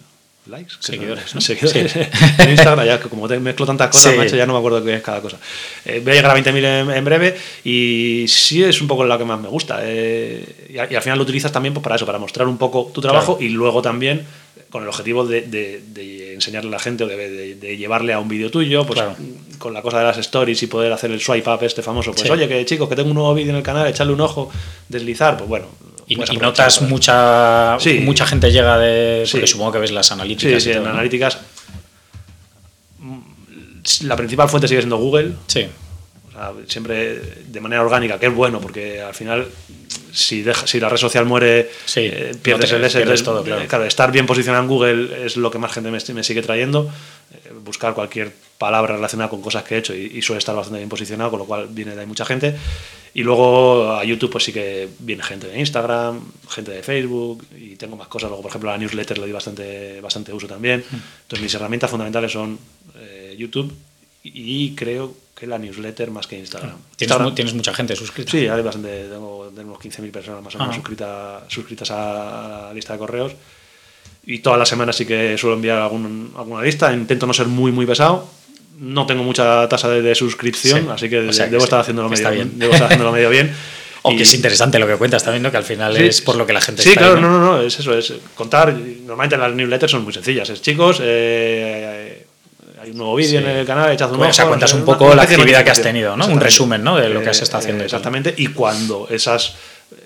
[0.48, 0.74] likes.
[0.80, 1.41] Seguidores, ¿no?
[1.41, 1.96] Seguidores.
[2.39, 4.18] en Instagram, ya que como te mezclo tantas cosas, Sí.
[4.18, 5.38] macho, ya no me acuerdo qué es cada cosa.
[5.86, 9.18] Eh, voy a llegar a 20.000 en, en breve y sí es un poco lo
[9.18, 9.80] que más me gusta.
[9.84, 12.91] eh, y, y al final lo utilizas también pues, para eso, para mostrar un poco
[12.93, 14.26] tu trabajo y luego también
[14.76, 18.28] con el objetivo de, de- de enseñarle a la gente o de, llevarle a un
[18.28, 19.15] vídeo tuyo, pues Claro.
[19.57, 22.11] con la cosa de las stories y poder hacer el swipe up este famoso.
[22.11, 22.30] Pues Sí.
[22.30, 24.51] oye, que chicos, que tengo un nuevo vídeo en el canal, echarle un ojo,
[24.89, 25.67] deslizar, pues bueno.
[26.07, 27.99] Y, aprovechar notas mucha Sí.
[27.99, 29.32] mucha gente llega de Sí.
[29.32, 30.93] porque supongo que ves las analíticas sí, y en todo, ¿no?
[30.95, 31.38] analíticas.
[32.99, 33.19] mm,
[34.01, 35.32] La principal fuente sigue siendo Google.
[35.47, 35.67] sí
[36.28, 39.47] O sea, siempre de manera orgánica, que es bueno, porque al final,
[40.16, 42.97] si, deja, si la red social muere, Sí, eh, no pierdes te- el S.
[42.97, 43.86] pierdes Entonces, todo, claro.
[43.86, 46.89] estar bien posicionado en Google es lo que más gente me, me sigue trayendo.
[47.34, 50.78] Eh, buscar cualquier palabra relacionada con cosas que he hecho y, y suele estar bastante
[50.80, 52.55] bien posicionado, con lo cual viene de ahí mucha gente.
[53.13, 57.76] Y luego a YouTube, pues sí que viene gente de Instagram, gente de Facebook y
[57.76, 58.30] tengo más cosas.
[58.30, 60.80] Luego, por ejemplo, a la newsletter le doy bastante, bastante uso también.
[60.89, 60.95] Mm.
[61.24, 62.57] Entonces, mis herramientas fundamentales son
[62.97, 63.74] eh, YouTube
[64.24, 66.78] y creo que la newsletter más que Instagram.
[66.96, 70.56] tienes, Instagram- mu- tienes mucha gente suscrita Sí, hay bastante, tengo, unos 15.000 personas más
[70.56, 73.34] o menos suscritas, suscritas a la lista de correos.
[74.26, 76.92] Y todas las semanas sí que suelo enviar algún- alguna lista.
[76.94, 78.28] Intento no ser muy, muy pesado.
[78.80, 80.88] No tengo mucha tasa de, de suscripción, Sí.
[80.90, 82.52] así que, O sea que debo, sí, estar haciéndolo medio, bien.
[82.58, 83.54] debo estar haciéndolo medio bien.
[84.08, 86.46] Y- es interesante lo que cuentas también no que al final Sí, es por lo
[86.46, 88.72] que la gente Sí, está claro, ahí, no, no, no, es eso, es contar.
[88.74, 90.48] Normalmente las newsletters son muy sencillas.
[90.50, 92.24] Es chicos, eh,
[92.86, 93.46] hay un nuevo vídeo Sí.
[93.46, 95.64] en el canal, echad un Bueno, o sea, ojo, cuentas no un poco la actividad
[95.64, 96.28] que has tenido, ¿no?
[96.28, 96.96] Un resumen, ¿no?
[96.98, 97.84] de lo que has Eh, estado haciendo.
[97.84, 98.34] Exactamente.
[98.38, 99.56] Y cuando esas,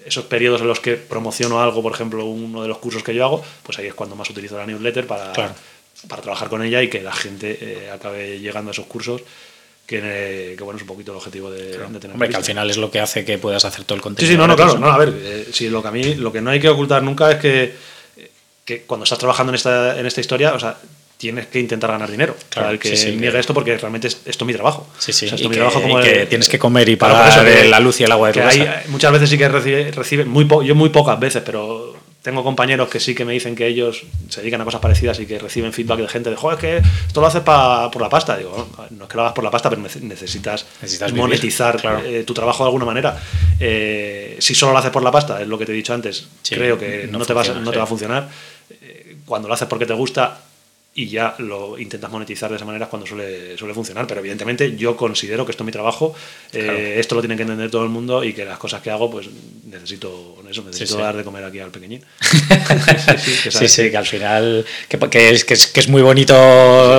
[0.05, 3.23] esos periodos en los que promociono algo, por ejemplo, uno de los cursos que yo
[3.25, 5.53] hago, pues ahí es cuando más utilizo la newsletter para, Claro.
[6.07, 9.21] para trabajar con ella y que la gente eh, acabe llegando a esos cursos,
[9.85, 12.11] que, eh, que bueno, es un poquito el objetivo de, de tener.
[12.13, 14.31] Hombre, que al final es lo que hace que puedas hacer todo el Sí, contenido
[14.33, 14.87] sí, no, no, gratis, claro.
[14.87, 17.01] No, a ver, eh, sí, lo que a mí, lo que no hay que ocultar
[17.01, 17.73] nunca es que,
[18.63, 20.77] que cuando estás trabajando en esta, en esta historia, o sea,
[21.19, 22.33] tienes que intentar ganar dinero.
[22.49, 24.87] Claro, para el que sí, sí, que- esto, porque realmente es, esto es mi trabajo.
[24.97, 26.47] Sí, sí, O sea, esto y es mi que- trabajo como y que de- tienes
[26.47, 28.65] que comer y Claro, pagar por eso la luz y el agua de tu hay-
[28.87, 32.87] muchas veces sí que recibe, reciben, muy po- yo muy pocas veces, pero tengo compañeros
[32.89, 35.73] que sí que me dicen que ellos se dedican a cosas parecidas y que reciben
[35.73, 38.37] feedback de gente de, joder, es que esto lo haces pa- por la pasta.
[38.37, 42.01] Digo, no, es que lo hagas por la pasta, pero nece- necesitas, vivir, monetizar claro.
[42.05, 43.17] eh, tu trabajo de alguna manera.
[43.59, 46.27] Eh, si solo lo haces por la pasta, es lo que te he dicho antes,
[46.43, 48.29] Sí, creo que no no, te, no va a funcionar.
[48.81, 50.39] Eh, cuando lo haces porque te gusta
[50.95, 54.05] y ya lo intentas monetizar de esa manera cuando suele, suele funcionar.
[54.07, 56.13] Pero evidentemente yo considero que esto es mi trabajo,
[56.51, 59.09] eh, esto lo tiene que entender todo el mundo y que las cosas que hago,
[59.09, 59.27] pues
[59.65, 61.01] necesito eso, necesito sí.
[61.01, 62.03] dar de comer aquí al pequeñín.
[63.17, 66.35] sí, sí, que Sí, al final que, que es, que, es, que es muy bonito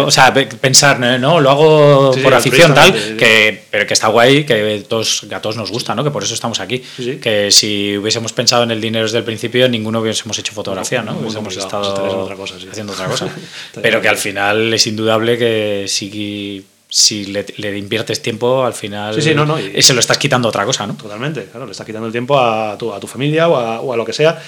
[0.07, 4.45] o sea, pe- pensar, no, lo hago por afición, tal, que, pero que está guay,
[4.45, 6.05] que todos, a todos nos gusta, ¿no?
[6.05, 6.83] que por eso estamos aquí.
[7.21, 11.13] Que si hubiésemos pensado en el dinero desde el principio, ninguno hubiésemos hecho fotografía, ¿no?
[11.15, 12.69] Muy Hubiésemos estado otra cosa, sí.
[12.71, 13.29] haciendo otra cosa.
[13.83, 19.15] Pero que al final es indudable que si, si le, le inviertes tiempo, al final
[19.15, 20.95] Sí, sí, no, no, y- eh, se lo estás quitando a otra cosa, ¿no?
[20.95, 23.93] Totalmente, claro, le estás quitando el tiempo a tu, a tu familia o a, o
[23.93, 24.41] a lo que sea.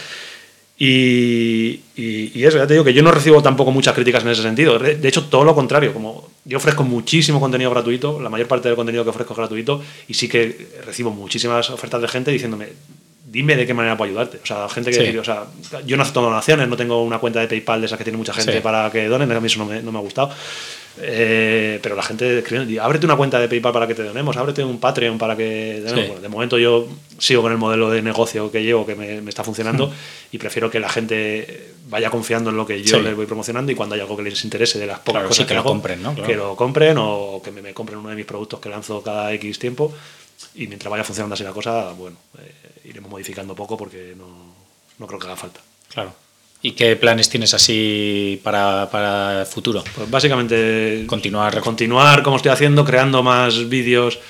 [0.79, 4.31] Y, y- y eso, ya te digo que yo no recibo tampoco muchas críticas en
[4.31, 4.79] ese sentido.
[4.79, 5.93] De de hecho, todo lo contrario.
[5.93, 9.81] Como yo ofrezco muchísimo contenido gratuito, la mayor parte del contenido que ofrezco es gratuito,
[10.09, 12.69] y sí que recibo muchísimas ofertas de gente diciéndome,
[13.33, 14.39] dime de qué manera puedo ayudarte.
[14.43, 15.17] O sea, gente que Sí.
[15.17, 15.47] o sea,
[15.87, 18.35] yo no acepto donaciones, no tengo una cuenta de PayPal de esas que tiene mucha
[18.35, 18.61] gente Sí.
[18.61, 20.31] para que donen, a mí eso no me, no me ha gustado.
[21.01, 24.37] Eh, pero la gente escribe, "Di, ábrete una cuenta de PayPal para que te donemos,
[24.37, 25.81] ábrete un Patreon para que...
[25.81, 26.01] donemos".
[26.03, 26.07] Sí.
[26.09, 26.87] Bueno, de momento yo
[27.19, 29.91] sigo con el modelo de negocio que llevo, que me, me está funcionando,
[30.33, 33.75] y prefiero que la gente vaya confiando en lo que yo les voy promocionando y
[33.75, 36.03] cuando haya algo que les interese de las pocas Claro, cosas que lo hago, compren,
[36.03, 36.13] ¿no?
[36.13, 36.29] Claro.
[36.29, 39.33] que lo compren o que me, me compren uno de mis productos que lanzo cada
[39.33, 39.95] X tiempo
[40.57, 42.53] y mientras vaya funcionando así la cosa, bueno, eh,
[42.85, 44.55] iremos modificando poco porque no,
[44.99, 45.61] no creo que haga falta.
[45.93, 46.15] Claro.
[46.65, 49.83] ¿Y qué planes tienes así para, para el futuro?
[49.97, 51.61] Pues básicamente Continuar.
[51.61, 54.21] continuar como estoy haciendo, creando más vídeos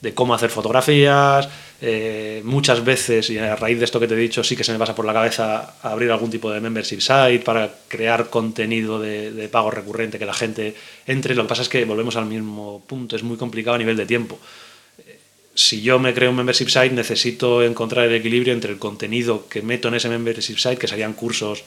[0.00, 1.48] de cómo hacer fotografías.
[1.84, 4.72] eh, muchas veces, y a raíz de esto que te he dicho, sí que se
[4.72, 9.32] me pasa por la cabeza abrir algún tipo de membership site para crear contenido de,
[9.32, 10.74] de pago recurrente, que la gente
[11.06, 11.34] entre.
[11.34, 14.06] Lo que pasa es que volvemos al mismo punto, es muy complicado a nivel de
[14.06, 14.38] tiempo.
[15.54, 19.60] Si yo me creo un membership site, necesito encontrar el equilibrio entre el contenido que
[19.62, 21.62] meto en ese membership site, que serían cursos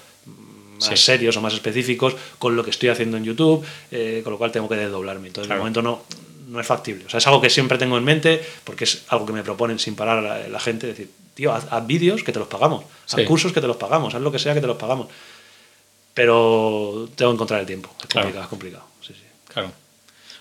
[0.80, 0.98] más Sí.
[0.98, 4.52] serios o más específicos con lo que estoy haciendo en YouTube, eh, con lo cual
[4.52, 5.28] tengo que desdoblarme.
[5.28, 5.60] Entonces, Claro.
[5.60, 6.02] de momento no,
[6.50, 7.06] no es factible.
[7.06, 9.78] O sea, es algo que siempre tengo en mente porque es algo que me proponen
[9.80, 10.88] sin parar la, la gente.
[10.88, 13.24] Decir, tío, haz, haz vídeos que te los pagamos, haz Sí.
[13.26, 15.08] cursos que te los pagamos, haz lo que sea que te los pagamos.
[16.14, 17.90] Pero tengo que encontrar el tiempo.
[18.00, 18.26] Es Claro.
[18.28, 18.84] complicado, es complicado.
[19.02, 19.24] Sí, sí.
[19.54, 19.72] Claro.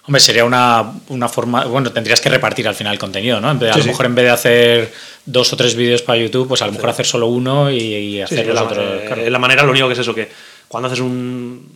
[0.06, 1.64] Hombre, sería una, una forma.
[1.64, 3.50] Bueno, tendrías que repartir al final el contenido, ¿no?
[3.50, 3.88] En vez- a Sí, lo sí.
[3.90, 4.92] mejor en vez de hacer
[5.24, 8.46] dos o tres vídeos para YouTube, pues a lo mejor hacer solo uno y, hacer
[8.46, 8.78] los la, otros.
[8.84, 9.30] eh, claro.
[9.30, 10.28] la manera, lo único que es eso, que
[10.68, 11.66] cuando haces un,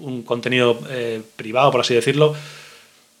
[0.00, 2.34] un contenido eh, privado, por así decirlo,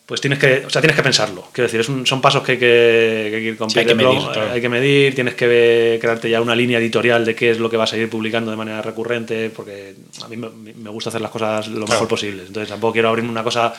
[0.04, 1.44] pues tienes que, o sea, tienes que pensarlo.
[1.52, 4.18] Quiero decir, son pasos que hay que, ir con hay, que medir,
[4.52, 7.76] hay que medir, tienes que crearte ya una línea editorial de qué es lo que
[7.76, 9.94] vas a ir publicando de manera recurrente, porque
[10.24, 12.44] a mí me, gusta hacer las cosas lo mejor posible.
[12.46, 13.74] Entonces tampoco quiero abrirme una cosa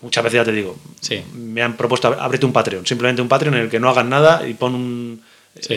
[0.00, 0.76] muchas veces ya te digo,
[1.34, 4.46] me han propuesto ábrete un Patreon, simplemente un Patreon en el que no hagas nada
[4.48, 5.22] y pon un,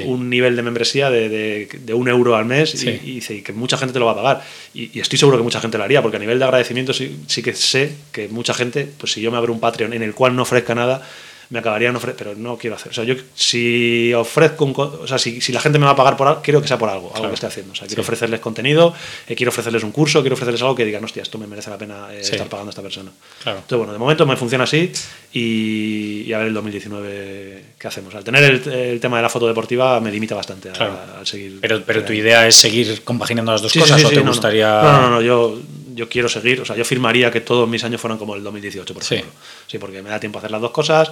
[0.06, 4.00] un nivel de membresía de, de, un euro al mes y, que mucha gente te
[4.00, 4.44] lo va a pagar.
[4.74, 7.42] Y, estoy seguro que mucha gente lo haría, porque a nivel de agradecimiento sí, sí
[7.42, 10.36] que sé que mucha gente, pues si yo me abro un Patreon en el cual
[10.36, 11.08] no ofrezca nada,
[11.50, 12.92] me acabarían ofreciendo, pero no quiero hacer.
[12.92, 15.96] O sea, yo si ofrezco un, o sea, si, si, la gente me va a
[15.96, 17.72] pagar por algo, quiero que sea por algo, algo que esté haciendo.
[17.72, 18.94] O sea, quiero ofrecerles contenido,
[19.28, 21.78] eh, quiero ofrecerles un curso, quiero ofrecerles algo que digan, hostia, esto me merece la
[21.78, 23.12] pena eh, estar pagando a esta persona.
[23.42, 23.60] Claro.
[23.60, 24.92] Entonces, bueno, de momento me funciona así
[25.34, 28.14] y, a ver el 2019 qué hacemos.
[28.14, 31.58] Al tener el, tema de la foto deportiva me limita bastante al seguir.
[31.62, 34.82] Pero, pero tu idea es seguir compaginando las dos cosas o te gustaría.
[34.84, 35.60] No, no, no, yo,
[36.00, 38.94] yo quiero seguir, o sea, yo firmaría que todos mis años fueran como el 2018,
[38.94, 39.32] por ejemplo.
[39.68, 41.12] Sí, porque me da tiempo a hacer las dos cosas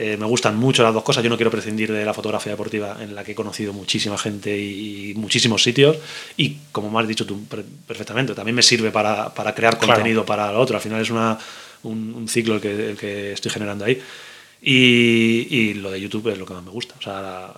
[0.00, 1.24] eh, me gustan mucho las dos cosas.
[1.24, 4.56] Yo no quiero prescindir de la fotografía deportiva en la que he conocido muchísima gente
[4.56, 5.96] y, muchísimos sitios.
[6.36, 7.44] Y como me has dicho tú
[7.84, 10.76] perfectamente, también me sirve para, para crear contenido para lo otro.
[10.76, 11.36] Al final es una,
[11.82, 14.00] un, ciclo el que, el que, estoy generando ahí.
[14.62, 16.94] Y, y, lo de YouTube es lo que más me gusta.
[16.96, 17.52] O sea,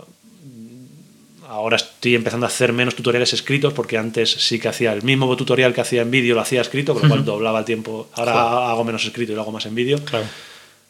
[1.50, 5.36] ahora estoy empezando a hacer menos tutoriales escritos porque antes sí que hacía el mismo
[5.36, 8.08] tutorial que hacía en vídeo, lo hacía escrito, con lo cual doblaba el tiempo.
[8.14, 9.98] Ahora hago menos escrito y lo hago más en vídeo.
[10.04, 10.26] Claro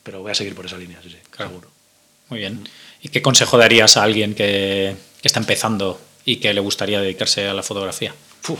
[0.02, 1.68] pero voy a seguir por esa línea, sí, sí, seguro.
[2.28, 2.68] Muy bien.
[3.02, 7.54] ¿Y qué consejo darías a alguien que, está empezando y que le gustaría dedicarse a
[7.54, 8.14] la fotografía?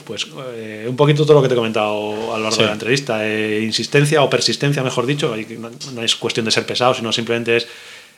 [0.05, 2.73] pues eh, un poquito todo lo que te he comentado a lo largo de la
[2.75, 3.27] entrevista.
[3.27, 5.35] Eh, insistencia o persistencia, mejor dicho.
[5.95, 7.67] No, es cuestión de ser pesado, sino simplemente es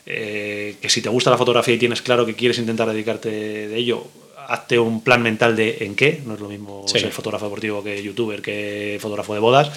[0.06, 3.28] eh, que si te gusta la fotografía y tienes claro que quieres intentar dedicarte
[3.68, 4.06] de ello,
[4.48, 8.02] hazte un plan mental de en qué, no es lo mismo ser fotógrafo deportivo que
[8.02, 9.70] youtuber, que fotógrafo de bodas.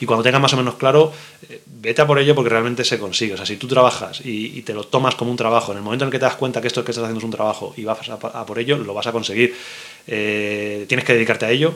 [0.00, 1.12] Y cuando tengas más o menos claro,
[1.48, 3.34] eh, vete a por ello porque realmente se consigue.
[3.34, 6.04] O sea, si tú trabajas y, te lo tomas como un trabajo, en el momento
[6.04, 7.84] en el que te das cuenta que esto que estás haciendo es un trabajo y
[7.84, 9.54] vas a, por ello, lo vas a conseguir.
[10.06, 11.74] Eh, tienes que dedicarte a ello.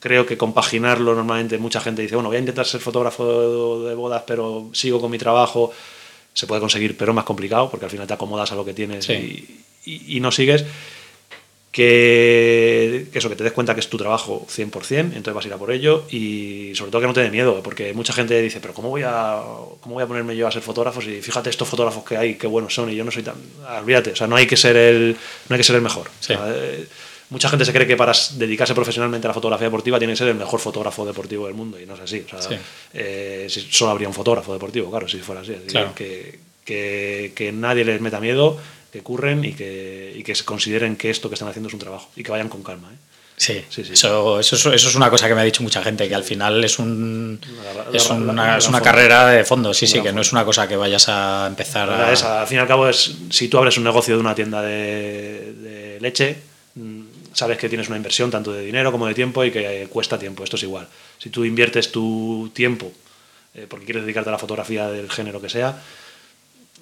[0.00, 4.22] Creo que compaginarlo normalmente mucha gente dice, bueno, voy a intentar ser fotógrafo de bodas,
[4.26, 5.72] pero sigo con mi trabajo.
[6.36, 8.74] Se puede conseguir, pero es más complicado porque al final te acomodas a lo que
[8.74, 10.64] tienes y no sigues
[11.76, 15.52] que, eso, que te des cuenta que es tu trabajo 100%, entonces vas a ir
[15.52, 18.60] a por ello y sobre todo que no te dé miedo, porque mucha gente dice,
[18.60, 19.42] pero ¿cómo voy a,
[19.82, 22.46] cómo voy a ponerme yo a ser fotógrafo si fíjate estos fotógrafos que hay, qué
[22.46, 23.34] buenos son y yo no soy tan...
[23.78, 25.18] Olvídate, o sea, no hay que ser el,
[25.50, 26.08] no hay que ser el mejor.
[26.30, 26.86] Eh,
[27.30, 30.28] mucha gente se cree que para dedicarse profesionalmente a la fotografía deportiva tiene que ser
[30.28, 32.24] el mejor fotógrafo deportivo del mundo y no es así.
[32.32, 32.58] O sea,
[32.94, 35.54] eh, solo habría un fotógrafo deportivo, claro, si fuera así.
[35.94, 38.58] Que, que, que nadie les meta miedo
[38.92, 41.80] que curren y que, y que se consideren que esto que están haciendo es un
[41.80, 42.90] trabajo y que vayan con calma.
[42.92, 42.96] ¿eh?
[43.36, 43.92] Sí, sí, sí.
[43.92, 46.64] Eso, eso, eso, es una cosa que me ha dicho mucha gente, que al final
[46.64, 47.38] es, un,
[47.92, 50.76] es, una, es una carrera de fondo, sí, sí, que no es una cosa que
[50.76, 52.40] vayas a empezar a...
[52.40, 55.52] al fin y al cabo, es, si tú abres un negocio de una tienda de,
[55.52, 56.38] de leche,
[57.36, 60.42] sabes que tienes una inversión tanto de dinero como de tiempo y que cuesta tiempo,
[60.42, 60.88] esto es igual.
[61.18, 62.92] Si tú inviertes tu tiempo
[63.56, 65.82] eh, porque quieres dedicarte a la fotografía del género que sea,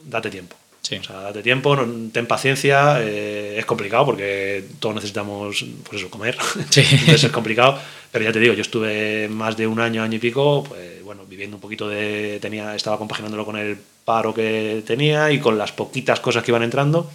[0.04, 0.56] date tiempo.
[0.82, 1.78] O sea, date tiempo,
[2.12, 7.78] ten paciencia, eh, es complicado porque todos necesitamos, pues eso, comer, entonces es complicado,
[8.12, 11.24] pero ya te digo, yo estuve más de un año, año y pico, pues bueno,
[11.24, 15.72] viviendo un poquito de, tenía, estaba compaginándolo con el paro que tenía y con las
[15.72, 17.10] poquitas cosas que iban entrando,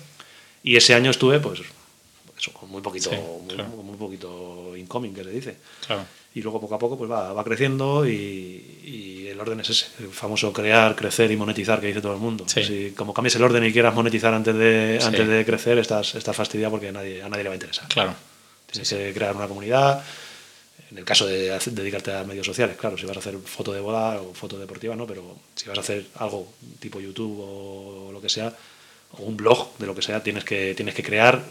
[0.64, 1.60] y ese año estuve, pues,
[2.40, 5.58] eso, con muy poquito, muy, poquito incoming, que se dice.
[5.86, 9.86] Claro y luego poco a poco pues va, va creciendo y, el orden es ese,
[10.00, 12.46] el famoso crear, crecer y monetizar que dice todo el mundo.
[12.48, 16.36] Si como cambies el orden y quieras monetizar antes de, antes de crecer, estás, estás
[16.36, 17.88] fastidiado porque a nadie, a nadie le va a interesar.
[17.88, 18.16] Claro.
[18.70, 20.04] Tienes que crear una comunidad,
[20.90, 23.80] en el caso de dedicarte a medios sociales, claro, si vas a hacer foto de
[23.80, 28.20] boda o foto deportiva, no, pero si vas a hacer algo tipo YouTube o lo
[28.20, 28.52] que sea,
[29.12, 31.44] o un blog de lo que sea, tienes que, tienes que crear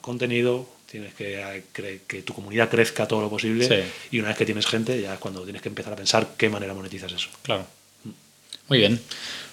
[0.00, 1.62] contenido, tienes que
[2.06, 5.18] que tu comunidad crezca todo lo posible y una vez que tienes gente ya es
[5.18, 7.28] cuando tienes que empezar a pensar qué manera monetizas eso.
[7.42, 7.66] Claro.
[8.68, 9.00] Muy bien.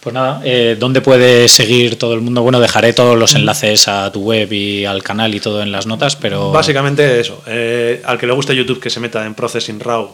[0.02, 2.44] Pues nada, eh, ¿dónde puede seguir todo el mundo?
[2.44, 5.88] Bueno, dejaré todos los enlaces a tu web y al canal y todo en las
[5.88, 6.52] notas, pero...
[6.52, 7.42] Básicamente eso.
[7.48, 10.14] Eh, al que le guste YouTube que se meta en Processing Raw,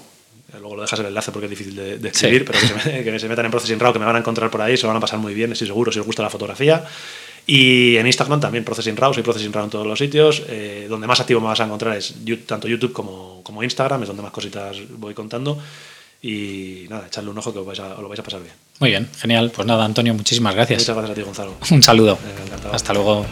[0.54, 3.28] luego lo dejas el enlace porque es difícil de, escribir, pero que se, que se,
[3.28, 5.02] metan en Processing Raw, que me van a encontrar por ahí, se lo van a
[5.02, 6.86] pasar muy bien, estoy seguro, si os gusta la fotografía.
[7.48, 10.44] Y en Instagram también, Processing Raw, soy Processing Raw en todos los sitios.
[10.48, 12.14] Eh, donde más activo me vas a encontrar es
[12.46, 15.58] tanto YouTube como, como, Instagram, es donde más cositas voy contando.
[16.22, 18.54] Y nada, echarle un ojo que os, vais a, lo vais a pasar bien.
[18.80, 19.52] Muy bien, genial.
[19.54, 20.82] Pues nada, Antonio, muchísimas gracias.
[20.82, 21.54] Muchas gracias a ti, Gonzalo.
[21.72, 22.18] Un saludo.
[22.72, 23.26] Hasta luego.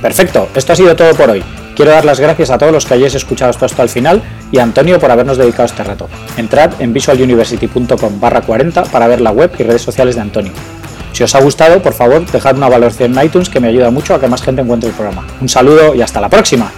[0.00, 1.42] Perfecto, esto ha sido todo por hoy.
[1.74, 4.58] Quiero dar las gracias a todos los que hayáis escuchado esto hasta el final y
[4.58, 6.08] a Antonio por habernos dedicado este rato.
[6.38, 10.52] Entrad en visualuniversity.com barra 40 para ver la web y redes sociales de Antonio.
[11.16, 14.14] Si os ha gustado, por favor, dejad una valoración en iTunes que me ayuda mucho
[14.14, 15.26] a que más gente encuentre el programa.
[15.40, 16.70] Un saludo y hasta la próxima.